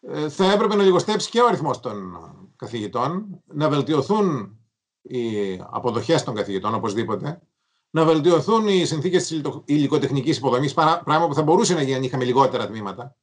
ε, 0.00 0.28
θα 0.28 0.52
έπρεπε 0.52 0.74
να 0.74 0.82
λιγοστέψει 0.82 1.30
και 1.30 1.40
ο 1.40 1.46
αριθμός 1.46 1.80
των 1.80 2.16
καθηγητών, 2.56 3.42
να 3.46 3.68
βελτιωθούν 3.68 4.58
οι 5.02 5.52
αποδοχές 5.70 6.22
των 6.22 6.34
καθηγητών 6.34 6.74
οπωσδήποτε, 6.74 7.42
να 7.90 8.04
βελτιωθούν 8.04 8.68
οι 8.68 8.84
συνθήκες 8.84 9.26
της 9.26 9.42
υλικοτεχνικής 9.64 10.36
υποδομής, 10.36 10.74
πράγμα 10.74 11.26
που 11.26 11.34
θα 11.34 11.42
μπορούσε 11.42 11.74
να 11.74 11.82
γίνει 11.82 11.94
αν 11.94 12.02
είχαμε 12.02 12.24
λιγότερα 12.24 12.66
τμήματα 12.66 13.16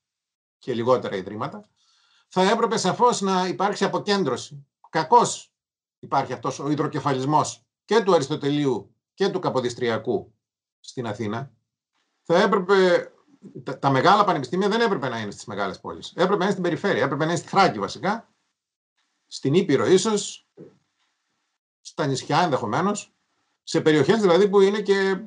και 0.57 0.73
λιγότερα 0.73 1.15
ιδρύματα. 1.15 1.69
Θα 2.27 2.49
έπρεπε 2.49 2.77
σαφώς 2.77 3.21
να 3.21 3.47
υπάρξει 3.47 3.83
αποκέντρωση. 3.83 4.65
Κακώς 4.89 5.53
υπάρχει 5.99 6.33
αυτός 6.33 6.59
ο 6.59 6.69
υδροκεφαλισμός 6.69 7.65
και 7.85 8.01
του 8.01 8.13
Αριστοτελείου 8.13 8.95
και 9.13 9.29
του 9.29 9.39
Καποδιστριακού 9.39 10.33
στην 10.79 11.07
Αθήνα. 11.07 11.51
Θα 12.23 12.41
έπρεπε 12.41 13.07
τα, 13.63 13.79
τα, 13.79 13.89
μεγάλα 13.89 14.23
πανεπιστήμια 14.23 14.69
δεν 14.69 14.81
έπρεπε 14.81 15.09
να 15.09 15.19
είναι 15.19 15.31
στις 15.31 15.45
μεγάλες 15.45 15.79
πόλεις. 15.79 16.11
Έπρεπε 16.15 16.35
να 16.35 16.43
είναι 16.43 16.51
στην 16.51 16.63
περιφέρεια. 16.63 17.03
Έπρεπε 17.03 17.23
να 17.23 17.29
είναι 17.29 17.39
στη 17.39 17.47
Θράκη 17.47 17.79
βασικά. 17.79 18.29
Στην 19.27 19.53
Ήπειρο 19.53 19.85
ίσως. 19.85 20.47
Στα 21.81 22.05
νησιά 22.05 22.41
ενδεχομένως. 22.41 23.13
Σε 23.63 23.81
περιοχές 23.81 24.21
δηλαδή 24.21 24.49
που 24.49 24.61
είναι 24.61 24.81
και 24.81 25.19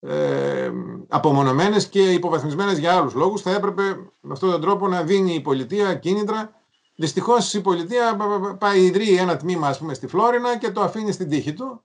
ε, 0.00 0.72
απομονωμένες 1.08 1.88
και 1.88 2.12
υποβαθμισμένες 2.12 2.78
για 2.78 2.96
άλλους 2.96 3.14
λόγους 3.14 3.42
θα 3.42 3.50
έπρεπε 3.50 3.82
με 4.20 4.32
αυτόν 4.32 4.50
τον 4.50 4.60
τρόπο 4.60 4.88
να 4.88 5.02
δίνει 5.02 5.34
η 5.34 5.40
πολιτεία 5.40 5.94
κίνητρα 5.94 6.58
Δυστυχώς 7.00 7.54
η 7.54 7.60
πολιτεία 7.60 8.16
πάει 8.58 8.84
ιδρύει 8.84 9.16
ένα 9.18 9.36
τμήμα 9.36 9.68
ας 9.68 9.78
πούμε, 9.78 9.94
στη 9.94 10.06
Φλόρινα 10.06 10.58
και 10.58 10.70
το 10.70 10.80
αφήνει 10.80 11.12
στην 11.12 11.28
τύχη 11.28 11.52
του 11.52 11.82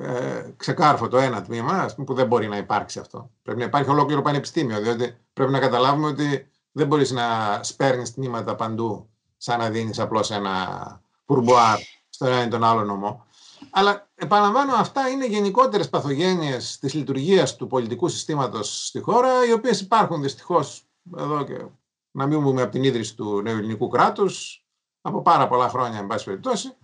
ε, 0.00 0.50
ξεκάρφωτο 0.56 1.18
ένα 1.18 1.42
τμήμα 1.42 1.72
ας 1.72 1.94
πούμε, 1.94 2.06
που 2.06 2.14
δεν 2.14 2.26
μπορεί 2.26 2.48
να 2.48 2.56
υπάρξει 2.56 2.98
αυτό. 2.98 3.30
Πρέπει 3.42 3.58
να 3.58 3.64
υπάρχει 3.64 3.90
ολόκληρο 3.90 4.22
πανεπιστήμιο, 4.22 4.80
διότι 4.80 5.16
πρέπει 5.32 5.52
να 5.52 5.58
καταλάβουμε 5.58 6.06
ότι 6.06 6.50
δεν 6.72 6.86
μπορείς 6.86 7.10
να 7.10 7.58
σπέρνεις 7.62 8.14
τμήματα 8.14 8.54
παντού 8.54 9.10
σαν 9.36 9.58
να 9.58 9.70
δίνεις 9.70 9.98
απλώς 9.98 10.30
ένα 10.30 11.00
πουρμποάρ 11.24 11.78
στο 12.08 12.26
ένα 12.26 12.42
ή 12.42 12.48
τον 12.48 12.64
άλλο 12.64 12.84
νομό. 12.84 13.26
Αλλά 13.70 14.08
επαναλαμβάνω, 14.14 14.74
αυτά 14.74 15.08
είναι 15.08 15.26
γενικότερες 15.26 15.88
παθογένειες 15.88 16.78
της 16.78 16.94
λειτουργίας 16.94 17.56
του 17.56 17.66
πολιτικού 17.66 18.08
συστήματος 18.08 18.86
στη 18.86 19.00
χώρα, 19.00 19.46
οι 19.48 19.52
οποίες 19.52 19.80
υπάρχουν 19.80 20.22
δυστυχώς 20.22 20.84
εδώ 21.16 21.44
και 21.44 21.64
να 22.10 22.26
μην 22.26 22.42
πούμε 22.42 22.62
από 22.62 22.72
την 22.72 22.82
ίδρυση 22.82 23.16
του 23.16 23.42
νέου 23.42 23.56
ελληνικού 23.56 23.88
κράτους, 23.88 24.64
από 25.00 25.22
πάρα 25.22 25.48
πολλά 25.48 25.68
χρόνια, 25.68 25.98
εν 25.98 26.06
πάση 26.06 26.24
περιπτώσει 26.24 26.76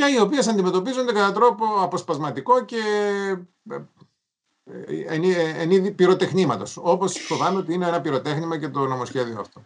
και 0.00 0.12
οι 0.14 0.18
οποίες 0.18 0.48
αντιμετωπίζονται 0.48 1.12
κατά 1.12 1.32
τρόπο 1.32 1.64
αποσπασματικό 1.80 2.64
και 2.64 2.76
ε, 3.70 3.76
ε, 5.08 5.62
εν 5.62 5.70
είδη 5.70 5.90
πυροτεχνήματος, 5.90 6.76
όπως 6.82 7.18
φοβάμαι 7.18 7.58
ότι 7.58 7.72
είναι 7.72 7.86
ένα 7.86 8.00
πυροτέχνημα 8.00 8.58
και 8.58 8.68
το 8.68 8.86
νομοσχέδιο 8.86 9.40
αυτό. 9.40 9.64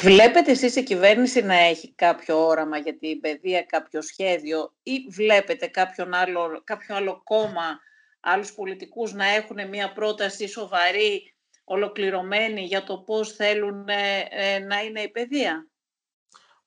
Βλέπετε 0.00 0.50
εσείς 0.50 0.76
η 0.76 0.82
κυβέρνηση 0.82 1.42
να 1.42 1.54
έχει 1.54 1.92
κάποιο 1.94 2.46
όραμα 2.46 2.78
για 2.78 2.98
την 2.98 3.20
παιδεία, 3.20 3.62
κάποιο 3.62 4.02
σχέδιο 4.02 4.72
ή 4.82 5.06
βλέπετε 5.10 5.66
κάποιον 5.66 6.14
άλλο, 6.14 6.60
κάποιο 6.64 6.96
άλλο 6.96 7.20
κόμμα, 7.24 7.80
άλλους 8.20 8.52
πολιτικούς 8.52 9.12
να 9.12 9.24
έχουν 9.24 9.68
μια 9.68 9.92
πρόταση 9.92 10.48
σοβαρή, 10.48 11.34
ολοκληρωμένη 11.64 12.60
για 12.60 12.84
το 12.84 12.98
πώς 12.98 13.32
θέλουν 13.32 13.88
ε, 13.88 14.58
να 14.58 14.82
είναι 14.82 15.00
η 15.00 15.08
παιδεία; 15.08 15.69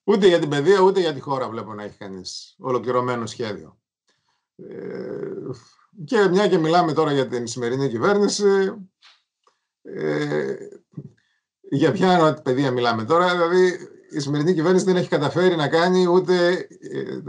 Ούτε 0.04 0.26
για 0.26 0.38
την 0.38 0.48
παιδεία, 0.48 0.80
ούτε 0.80 1.00
για 1.00 1.14
τη 1.14 1.20
χώρα 1.20 1.48
βλέπω 1.48 1.74
να 1.74 1.82
έχει 1.82 1.96
κανείς 1.96 2.54
ολοκληρωμένο 2.58 3.26
σχέδιο. 3.26 3.78
Ε, 4.56 5.30
και 6.04 6.28
μια 6.28 6.48
και 6.48 6.58
μιλάμε 6.58 6.92
τώρα 6.92 7.12
για 7.12 7.26
την 7.26 7.46
σημερινή 7.46 7.88
κυβέρνηση, 7.88 8.74
ε, 9.82 10.54
για 11.60 11.92
ποια 11.92 12.40
παιδεία 12.44 12.70
μιλάμε 12.70 13.04
τώρα, 13.04 13.32
δηλαδή 13.32 13.76
η 14.10 14.20
σημερινή 14.20 14.54
κυβέρνηση 14.54 14.84
δεν 14.84 14.96
έχει 14.96 15.08
καταφέρει 15.08 15.56
να 15.56 15.68
κάνει 15.68 16.06
ούτε 16.06 16.48
ε, 16.92 17.22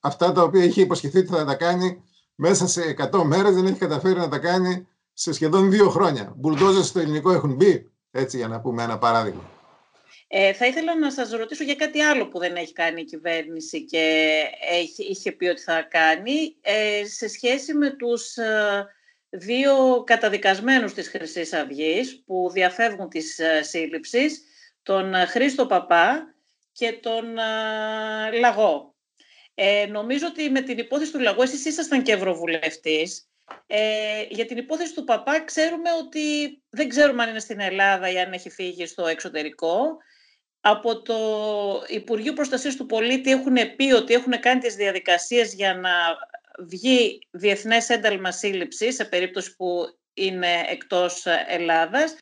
αυτά 0.00 0.32
τα 0.32 0.42
οποία 0.42 0.64
είχε 0.64 0.80
υποσχεθεί 0.80 1.18
ότι 1.18 1.28
θα 1.28 1.44
τα 1.44 1.54
κάνει 1.54 2.02
μέσα 2.34 2.66
σε 2.66 2.94
100 3.12 3.22
μέρες 3.24 3.54
δεν 3.54 3.66
έχει 3.66 3.78
καταφέρει 3.78 4.18
να 4.18 4.28
τα 4.28 4.38
κάνει 4.38 4.86
σε 5.12 5.32
σχεδόν 5.32 5.70
δύο 5.70 5.90
χρόνια. 5.90 6.34
Μπουλντόζες 6.36 6.86
στο 6.86 7.00
ελληνικό 7.00 7.32
έχουν 7.32 7.54
μπει, 7.54 7.90
έτσι 8.10 8.36
για 8.36 8.48
να 8.48 8.60
πούμε 8.60 8.82
ένα 8.82 8.98
παράδειγμα. 8.98 9.50
Ε, 10.34 10.52
θα 10.52 10.66
ήθελα 10.66 10.98
να 10.98 11.10
σας 11.10 11.30
ρωτήσω 11.30 11.64
για 11.64 11.74
κάτι 11.74 12.00
άλλο 12.00 12.28
που 12.28 12.38
δεν 12.38 12.56
έχει 12.56 12.72
κάνει 12.72 13.00
η 13.00 13.04
κυβέρνηση 13.04 13.84
και 13.84 14.44
έχει, 14.70 15.04
είχε 15.04 15.32
πει 15.32 15.46
ότι 15.46 15.60
θα 15.60 15.82
κάνει 15.82 16.56
ε, 16.60 17.06
σε 17.06 17.28
σχέση 17.28 17.74
με 17.74 17.90
τους 17.90 18.36
ε, 18.36 18.86
δύο 19.30 20.02
καταδικασμένους 20.06 20.94
της 20.94 21.08
χρυσής 21.08 21.52
αυγής 21.52 22.22
που 22.26 22.50
διαφεύγουν 22.52 23.08
της 23.08 23.38
ε, 23.38 23.62
σύλληψης, 23.62 24.42
τον 24.82 25.14
Χρήστο 25.14 25.66
Παπά 25.66 26.34
και 26.72 26.92
τον 26.92 27.34
Λαγό. 28.40 28.94
Ε, 29.54 29.86
νομίζω 29.86 30.26
ότι 30.26 30.50
με 30.50 30.60
την 30.60 30.78
υπόθεση 30.78 31.12
του 31.12 31.20
Λαγό, 31.20 31.42
εσείς 31.42 31.64
ήσασταν 31.64 32.02
και 32.02 32.12
ευρωβουλευτής, 32.12 33.26
ε, 33.66 34.22
για 34.28 34.46
την 34.46 34.56
υπόθεση 34.56 34.94
του 34.94 35.04
Παπά 35.04 35.44
ξέρουμε 35.44 35.90
ότι 36.02 36.58
δεν 36.70 36.88
ξέρουμε 36.88 37.22
αν 37.22 37.28
είναι 37.28 37.40
στην 37.40 37.60
Ελλάδα 37.60 38.10
ή 38.10 38.18
αν 38.18 38.32
έχει 38.32 38.50
φύγει 38.50 38.86
στο 38.86 39.06
εξωτερικό. 39.06 39.96
Από 40.64 41.02
το 41.02 41.16
Υπουργείο 41.88 42.32
Προστασίας 42.32 42.76
του 42.76 42.86
Πολίτη 42.86 43.30
έχουν 43.30 43.56
πει 43.76 43.92
ότι 43.92 44.14
έχουν 44.14 44.40
κάνει 44.40 44.60
τις 44.60 44.74
διαδικασίες 44.74 45.54
για 45.54 45.74
να 45.74 45.90
βγει 46.58 47.18
διεθνές 47.30 47.88
ένταλμα 47.88 48.30
σύλληψης 48.30 48.94
σε 48.94 49.04
περίπτωση 49.04 49.56
που 49.56 49.98
είναι 50.14 50.64
εκτός 50.68 51.26
Ελλάδας. 51.46 52.14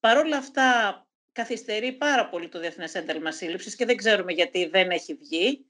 Παρ' 0.00 0.18
όλα 0.18 0.36
αυτά 0.36 0.98
καθυστερεί 1.32 1.92
πάρα 1.92 2.28
πολύ 2.28 2.48
το 2.48 2.60
διεθνές 2.60 2.94
ένταλμα 2.94 3.30
σύλληψης 3.30 3.76
και 3.76 3.84
δεν 3.84 3.96
ξέρουμε 3.96 4.32
γιατί 4.32 4.66
δεν 4.66 4.90
έχει 4.90 5.14
βγει. 5.14 5.66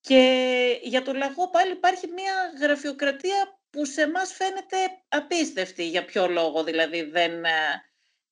Και 0.00 0.78
για 0.82 1.02
το 1.02 1.12
λαγό 1.12 1.50
πάλι 1.50 1.72
υπάρχει 1.72 2.06
μια 2.06 2.34
γραφειοκρατία 2.60 3.60
που 3.70 3.84
σε 3.84 4.02
εμάς 4.02 4.32
φαίνεται 4.32 4.76
απίστευτη. 5.08 5.88
Για 5.88 6.04
ποιο 6.04 6.28
λόγο 6.28 6.64
δηλαδή 6.64 7.02
δεν 7.02 7.44
ε, 7.44 7.89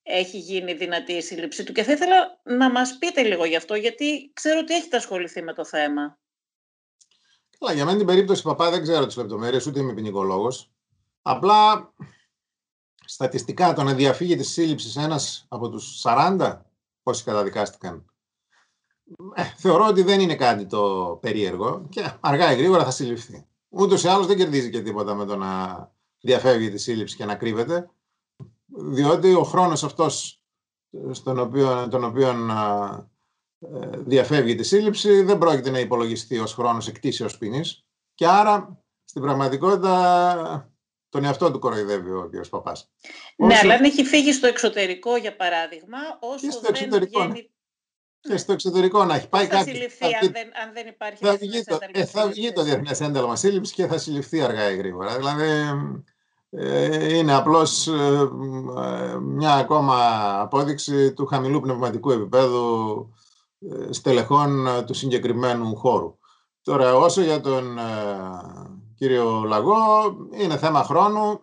έχει 0.09 0.39
γίνει 0.39 0.73
δυνατή 0.73 1.13
η 1.13 1.21
σύλληψή 1.21 1.65
του. 1.65 1.73
Και 1.73 1.83
θα 1.83 1.93
ήθελα 1.93 2.41
να 2.43 2.71
μας 2.71 2.99
πείτε 2.99 3.23
λίγο 3.23 3.45
γι' 3.45 3.57
αυτό, 3.57 3.75
γιατί 3.75 4.31
ξέρω 4.33 4.59
ότι 4.59 4.75
έχετε 4.75 4.97
ασχοληθεί 4.97 5.43
με 5.43 5.53
το 5.53 5.65
θέμα. 5.65 6.19
Καλά, 7.59 7.73
για 7.73 7.85
μένα 7.85 7.97
την 7.97 8.07
περίπτωση 8.07 8.43
παπά 8.43 8.71
δεν 8.71 8.83
ξέρω 8.83 9.07
τις 9.07 9.17
λεπτομέρειες, 9.17 9.67
ούτε 9.67 9.81
είμαι 9.81 9.95
ποινικολόγος. 9.95 10.71
Απλά 11.23 11.93
στατιστικά 13.05 13.73
το 13.73 13.83
να 13.83 13.95
διαφύγει 13.95 14.37
της 14.37 14.49
σύλληψης 14.49 14.97
ένας 14.97 15.47
από 15.49 15.69
τους 15.69 16.01
40, 16.05 16.65
πόσοι 17.03 17.25
καταδικάστηκαν, 17.25 18.05
ε, 19.35 19.43
θεωρώ 19.57 19.87
ότι 19.87 20.03
δεν 20.03 20.21
είναι 20.21 20.37
κάτι 20.37 20.67
το 20.67 21.19
περίεργο 21.21 21.87
και 21.89 22.13
αργά 22.21 22.53
ή 22.53 22.57
γρήγορα 22.57 22.85
θα 22.85 22.91
συλληφθεί. 22.91 23.47
Ούτως 23.69 24.05
ή 24.05 24.09
άλλως 24.09 24.27
δεν 24.27 24.37
κερδίζει 24.37 24.71
και 24.71 24.83
τίποτα 24.83 25.15
με 25.15 25.25
το 25.25 25.37
να 25.37 25.93
διαφεύγει 26.21 26.71
τη 26.71 26.79
σύλληψη 26.79 27.17
και 27.17 27.25
να 27.25 27.35
κρύβεται, 27.35 27.91
διότι 28.69 29.35
ο 29.35 29.43
χρόνος 29.43 29.85
αυτός 29.85 30.43
στον 31.11 31.39
οποίο, 31.39 31.89
τον 31.89 32.05
οποίο 32.05 32.29
ε, 33.59 33.89
διαφεύγει 33.97 34.55
τη 34.55 34.63
σύλληψη 34.63 35.23
δεν 35.23 35.39
πρόκειται 35.39 35.71
να 35.71 35.79
υπολογιστεί 35.79 36.39
ως 36.39 36.55
χρόνος 36.55 36.89
εκτίσεως 36.89 37.39
ποινής 37.39 37.87
και 38.15 38.27
άρα 38.27 38.83
στην 39.05 39.23
πραγματικότητα 39.23 40.73
τον 41.09 41.25
εαυτό 41.25 41.51
του 41.51 41.59
κοροϊδεύει 41.59 42.11
ο 42.11 42.31
κ. 42.33 42.47
Παπάς. 42.49 42.91
Ναι, 43.37 43.59
αλλά 43.63 43.75
αν 43.75 43.85
έχει 43.85 44.05
φύγει 44.05 44.33
στο 44.33 44.47
εξωτερικό 44.47 45.17
για 45.17 45.37
παράδειγμα, 45.37 45.99
όσο 46.21 46.51
στο 46.51 46.61
δεν 46.61 46.75
εξωτερικό, 46.75 47.21
βγαίνει 47.21 47.51
και 48.21 48.37
στο 48.37 48.53
εξωτερικό 48.53 49.05
να 49.05 49.15
έχει 49.15 49.29
πάει 49.29 49.47
κάτι. 49.47 49.65
Θα 49.65 49.71
συλληφθεί 49.71 50.05
αν, 50.05 50.33
δεν, 50.33 50.51
αν 50.63 50.73
δεν 50.73 50.87
υπάρχει 50.87 51.25
θα 51.25 51.37
βγει 51.37 51.65
το, 51.65 51.79
ε, 51.93 52.05
θα 52.05 52.29
βγει 52.29 52.53
το 52.53 52.63
διεθνές 52.63 53.01
ένταλμα 53.01 53.37
σύλληψης 53.37 53.75
και 53.75 53.87
θα 53.87 53.99
συλληφθεί 53.99 54.41
αργά 54.41 54.71
ή 54.71 54.77
γρήγορα. 54.77 55.17
Δηλαδή 55.17 55.45
ε, 55.45 55.75
είναι 57.11 57.35
απλώς 57.35 57.87
ε, 57.87 58.31
μια 59.21 59.55
ακόμα 59.55 59.97
απόδειξη 60.41 61.13
του 61.13 61.27
χαμηλού 61.27 61.61
πνευματικού 61.61 62.11
επίπεδου 62.11 63.09
ε, 63.59 63.93
στελεχών 63.93 64.67
ε, 64.67 64.83
του 64.83 64.95
συγκεκριμένου 64.95 65.77
χώρου. 65.77 66.19
Τώρα 66.63 66.95
όσο 66.97 67.23
για 67.23 67.41
τον 67.41 67.79
κύριο 68.95 69.43
Λαγό 69.47 69.77
είναι 70.41 70.57
θέμα 70.57 70.83
χρόνου. 70.83 71.41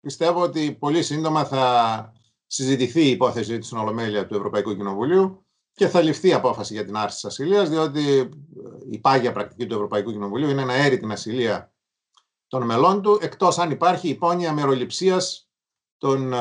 Πιστεύω 0.00 0.42
ότι 0.42 0.72
πολύ 0.72 1.02
σύντομα 1.02 1.44
θα 1.44 2.12
συζητηθεί 2.46 3.04
η 3.04 3.10
υπόθεση 3.10 3.58
της 3.58 3.66
στην 3.66 3.78
Ολομέλεια 3.78 4.26
του 4.26 4.34
Ευρωπαϊκού 4.34 4.76
Κοινοβουλίου 4.76 5.46
και 5.74 5.88
θα 5.88 6.02
ληφθεί 6.02 6.32
απόφαση 6.32 6.74
για 6.74 6.84
την 6.84 6.96
άρση 6.96 7.14
της 7.14 7.24
ασυλίας, 7.24 7.68
διότι 7.68 8.18
ε, 8.18 8.28
η 8.90 8.98
πάγια 8.98 9.32
πρακτική 9.32 9.66
του 9.66 9.74
Ευρωπαϊκού 9.74 10.10
Κοινοβουλίου 10.10 10.48
είναι 10.48 10.64
να 10.64 10.74
έρει 10.74 10.98
την 10.98 11.12
ασυλία 11.12 11.73
των 12.54 12.64
μελών 12.64 13.02
του, 13.02 13.18
εκτός 13.20 13.58
αν 13.58 13.70
υπάρχει 13.70 14.08
υπόνοια 14.08 14.52
μεροληψίας 14.52 15.48
των 15.98 16.32
ε, 16.32 16.38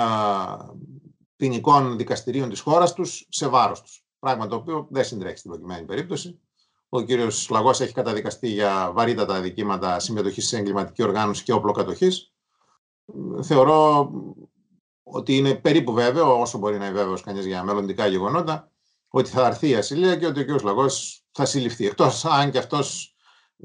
ποινικών 1.35 1.97
δικαστηρίων 1.97 2.49
της 2.49 2.59
χώρας 2.59 2.93
τους 2.93 3.25
σε 3.29 3.47
βάρος 3.47 3.81
τους. 3.81 4.05
Πράγμα 4.19 4.47
το 4.47 4.55
οποίο 4.55 4.87
δεν 4.89 5.03
συντρέχει 5.03 5.37
στην 5.37 5.51
προκειμένη 5.51 5.85
περίπτωση. 5.85 6.39
Ο 6.89 7.01
κύριος 7.01 7.49
Λαγός 7.49 7.81
έχει 7.81 7.93
καταδικαστεί 7.93 8.47
για 8.47 8.91
βαρύτατα 8.93 9.35
αδικήματα 9.35 9.99
συμμετοχής 9.99 10.47
σε 10.47 10.57
εγκληματική 10.57 11.03
οργάνωση 11.03 11.43
και 11.43 11.53
όπλο 11.53 11.71
κατοχής. 11.71 12.33
Θεωρώ 13.41 14.11
ότι 15.03 15.37
είναι 15.37 15.55
περίπου 15.55 15.93
βέβαιο, 15.93 16.39
όσο 16.39 16.57
μπορεί 16.57 16.77
να 16.77 16.85
είναι 16.85 16.95
βέβαιος 16.95 17.21
κανείς 17.21 17.45
για 17.45 17.63
μελλοντικά 17.63 18.07
γεγονότα, 18.07 18.71
ότι 19.07 19.29
θα 19.29 19.45
έρθει 19.45 19.69
η 19.69 19.75
ασυλία 19.75 20.15
και 20.15 20.25
ότι 20.25 20.51
ο 20.51 20.55
κ. 20.55 20.61
Λαγός 20.61 21.23
θα 21.31 21.45
συλληφθεί. 21.45 21.85
Εκτός 21.85 22.25
αν 22.25 22.51
και 22.51 22.57
αυτός 22.57 23.12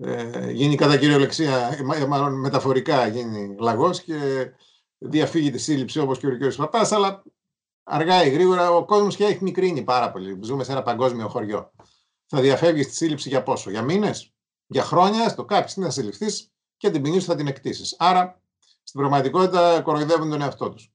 ε, 0.02 0.50
γίνει 0.50 0.74
κατά 0.74 0.96
κυριολεξία, 0.96 1.78
ε, 1.94 2.06
μάλλον 2.06 2.40
μεταφορικά 2.40 3.06
γίνει 3.06 3.56
λαγός 3.58 4.02
και 4.02 4.14
διαφύγει 4.98 5.50
τη 5.50 5.58
σύλληψη 5.58 5.98
όπως 5.98 6.18
και 6.18 6.26
ο 6.26 6.38
κ. 6.38 6.54
Παπάς, 6.56 6.92
αλλά 6.92 7.22
αργά 7.82 8.24
ή 8.24 8.30
γρήγορα 8.30 8.70
ο 8.70 8.84
κόσμος 8.84 9.16
και 9.16 9.24
έχει 9.24 9.42
μικρύνει 9.42 9.82
πάρα 9.82 10.10
πολύ. 10.10 10.38
Ζούμε 10.42 10.64
σε 10.64 10.72
ένα 10.72 10.82
παγκόσμιο 10.82 11.28
χωριό. 11.28 11.72
Θα 12.26 12.40
διαφεύγεις 12.40 12.84
στη 12.84 12.94
σύλληψη 12.94 13.28
για 13.28 13.42
πόσο, 13.42 13.70
για 13.70 13.82
μήνες, 13.82 14.34
για 14.66 14.82
χρόνια, 14.82 15.28
στο 15.28 15.44
κάποια 15.44 15.68
στιγμή 15.68 15.88
θα 15.88 15.94
συλληφθεί 15.94 16.26
και 16.76 16.90
την 16.90 17.02
ποινή 17.02 17.20
σου 17.20 17.26
θα 17.26 17.34
την 17.34 17.46
εκτίσεις. 17.46 17.96
Άρα 17.98 18.42
στην 18.82 19.00
πραγματικότητα 19.00 19.80
κοροϊδεύουν 19.80 20.30
τον 20.30 20.42
εαυτό 20.42 20.70
τους. 20.70 20.92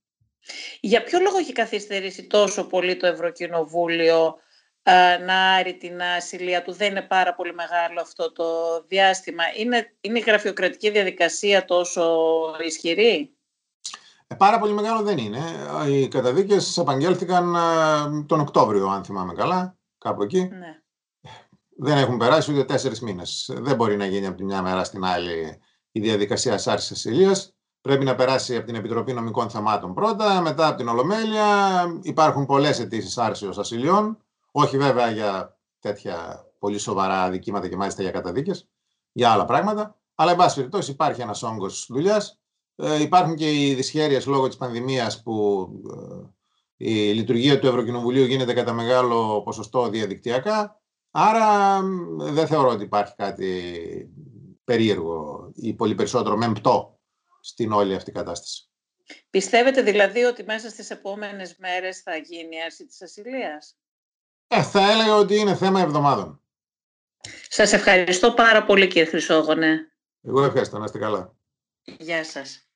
Για 0.81 1.03
ποιο 1.03 1.19
λόγο 1.19 1.37
έχει 1.37 1.51
καθυστερήσει 1.51 2.27
τόσο 2.27 2.67
πολύ 2.67 2.97
το 2.97 3.07
Ευρωκοινοβούλιο 3.07 4.25
ε, 4.25 4.42
να 5.25 5.53
άρει 5.53 5.77
την 5.77 6.01
ασυλία 6.01 6.61
του. 6.63 6.73
Δεν 6.73 6.89
είναι 6.89 7.01
πάρα 7.01 7.35
πολύ 7.35 7.53
μεγάλο 7.53 8.01
αυτό 8.01 8.31
το 8.31 8.45
διάστημα. 8.87 9.43
Είναι, 9.57 9.95
είναι 10.01 10.19
η 10.19 10.23
γραφειοκρατική 10.27 10.89
διαδικασία 10.89 11.65
τόσο 11.65 12.15
ισχυρή; 12.65 13.35
Ε, 14.27 14.35
πάρα 14.35 14.59
πολύ 14.59 14.73
μεγάλο 14.73 15.01
δεν 15.01 15.17
είναι. 15.17 15.39
Οι 15.87 16.07
καταδίκες 16.07 16.77
απαγγέλθηκαν 16.77 17.55
ε, 17.55 18.23
τον 18.25 18.39
Οκτώβριο, 18.39 18.87
αν 18.87 19.03
θυμάμαι 19.03 19.33
καλά, 19.33 19.77
κάπου 19.97 20.23
εκεί. 20.23 20.41
Ναι. 20.41 20.77
Δεν 21.77 21.97
έχουν 21.97 22.17
περάσει 22.17 22.51
ούτε 22.51 22.63
τέσσερις 22.63 23.01
μήνες. 23.01 23.49
Δεν 23.53 23.75
μπορεί 23.75 23.97
να 23.97 24.05
γίνει 24.05 24.25
από 24.27 24.37
τη 24.37 24.43
μια 24.43 24.61
μέρα 24.61 24.83
στην 24.83 25.05
άλλη 25.05 25.59
η 25.91 25.99
διαδικασία 25.99 26.53
άρσης 26.53 26.91
ασυλίας. 26.91 27.55
Πρέπει 27.81 28.05
να 28.05 28.15
περάσει 28.15 28.55
από 28.55 28.65
την 28.65 28.75
Επιτροπή 28.75 29.13
Νομικών 29.13 29.49
Θεμάτων 29.49 29.93
πρώτα, 29.93 30.41
μετά 30.41 30.67
από 30.67 30.77
την 30.77 30.87
Ολομέλεια. 30.87 31.47
Υπάρχουν 32.01 32.45
πολλές 32.45 32.79
αιτήσεις 32.79 33.17
άρσεως 33.17 33.57
ασυλιών. 33.57 34.22
Όχι 34.55 34.77
βέβαια 34.77 35.11
για 35.11 35.57
τέτοια 35.79 36.45
πολύ 36.59 36.77
σοβαρά 36.77 37.23
αδικήματα 37.23 37.69
και 37.69 37.75
μάλιστα 37.75 38.01
για 38.01 38.11
καταδίκες, 38.11 38.69
για 39.11 39.31
άλλα 39.31 39.45
πράγματα. 39.45 39.99
Αλλά, 40.15 40.31
εν 40.31 40.37
πάση 40.37 40.55
περιπτώσει, 40.55 40.91
υπάρχει 40.91 41.21
ένας 41.21 41.43
όγκος 41.43 41.85
δουλειάς. 41.89 42.41
Ε, 42.75 43.01
υπάρχουν 43.01 43.35
και 43.35 43.51
οι 43.51 43.73
δυσχέρειες 43.73 44.25
λόγω 44.25 44.47
της 44.47 44.57
πανδημίας 44.57 45.21
που 45.23 45.67
ε, 46.77 46.89
η 46.89 47.13
λειτουργία 47.13 47.59
του 47.59 47.67
Ευρωκοινοβουλίου 47.67 48.25
γίνεται 48.25 48.53
κατά 48.53 48.73
μεγάλο 48.73 49.41
ποσοστό 49.43 49.89
διαδικτυακά. 49.89 50.81
Άρα 51.11 51.79
δεν 52.17 52.47
θεωρώ 52.47 52.69
ότι 52.69 52.83
υπάρχει 52.83 53.15
κάτι 53.15 53.71
περίεργο 54.63 55.51
ή 55.55 55.73
πολύ 55.73 55.95
περισσότερο 55.95 56.37
μεμπτό 56.37 56.99
στην 57.41 57.71
όλη 57.71 57.95
αυτή 57.95 58.11
κατάσταση. 58.11 58.67
Πιστεύετε 59.29 59.81
δηλαδή 59.81 60.23
ότι 60.23 60.43
μέσα 60.43 60.69
στις 60.69 60.89
επόμενες 60.89 61.55
μέρες 61.57 62.01
θα 62.01 62.15
γίνει 62.15 62.55
η 62.55 62.61
άρση 62.65 62.85
της 62.85 63.01
ασυλίας; 63.01 63.77
Ε, 64.47 64.63
θα 64.63 64.91
έλεγα 64.91 65.15
ότι 65.15 65.35
είναι 65.35 65.55
θέμα 65.55 65.81
εβδομάδων. 65.81 66.41
Σας 67.49 67.73
ευχαριστώ 67.73 68.31
πάρα 68.31 68.63
πολύ 68.63 68.87
κύριε 68.87 69.05
Χρυσόγονε. 69.09 69.91
Εγώ 70.21 70.43
ευχαριστώ, 70.43 70.77
να 70.77 70.83
είστε 70.83 70.97
καλά. 70.99 71.33
Γεια 71.83 72.23
σας. 72.23 72.67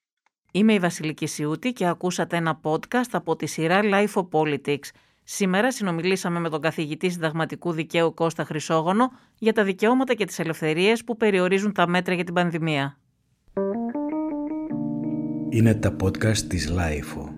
Είμαι 0.51 0.73
η 0.73 0.79
Βασιλική 0.79 1.25
Σιούτη 1.25 1.73
και 1.73 1.87
ακούσατε 1.87 2.37
ένα 2.37 2.59
podcast 2.63 3.09
από 3.11 3.35
τη 3.35 3.45
σειρά 3.45 3.79
Life 3.83 4.13
of 4.13 4.27
Politics. 4.31 4.89
Σήμερα 5.23 5.71
συνομιλήσαμε 5.71 6.39
με 6.39 6.49
τον 6.49 6.61
καθηγητή 6.61 7.09
συνταγματικού 7.09 7.71
δικαίου 7.71 8.13
Κώστα 8.13 8.43
Χρυσόγονο 8.43 9.11
για 9.37 9.53
τα 9.53 9.63
δικαιώματα 9.63 10.13
και 10.13 10.25
τις 10.25 10.39
ελευθερίες 10.39 11.03
που 11.03 11.17
περιορίζουν 11.17 11.73
τα 11.73 11.87
μέτρα 11.87 12.13
για 12.13 12.23
την 12.23 12.33
πανδημία. 12.33 12.97
Είναι 15.49 15.75
τα 15.75 15.95
podcast 16.03 16.37
της 16.37 16.71
Life 16.77 17.36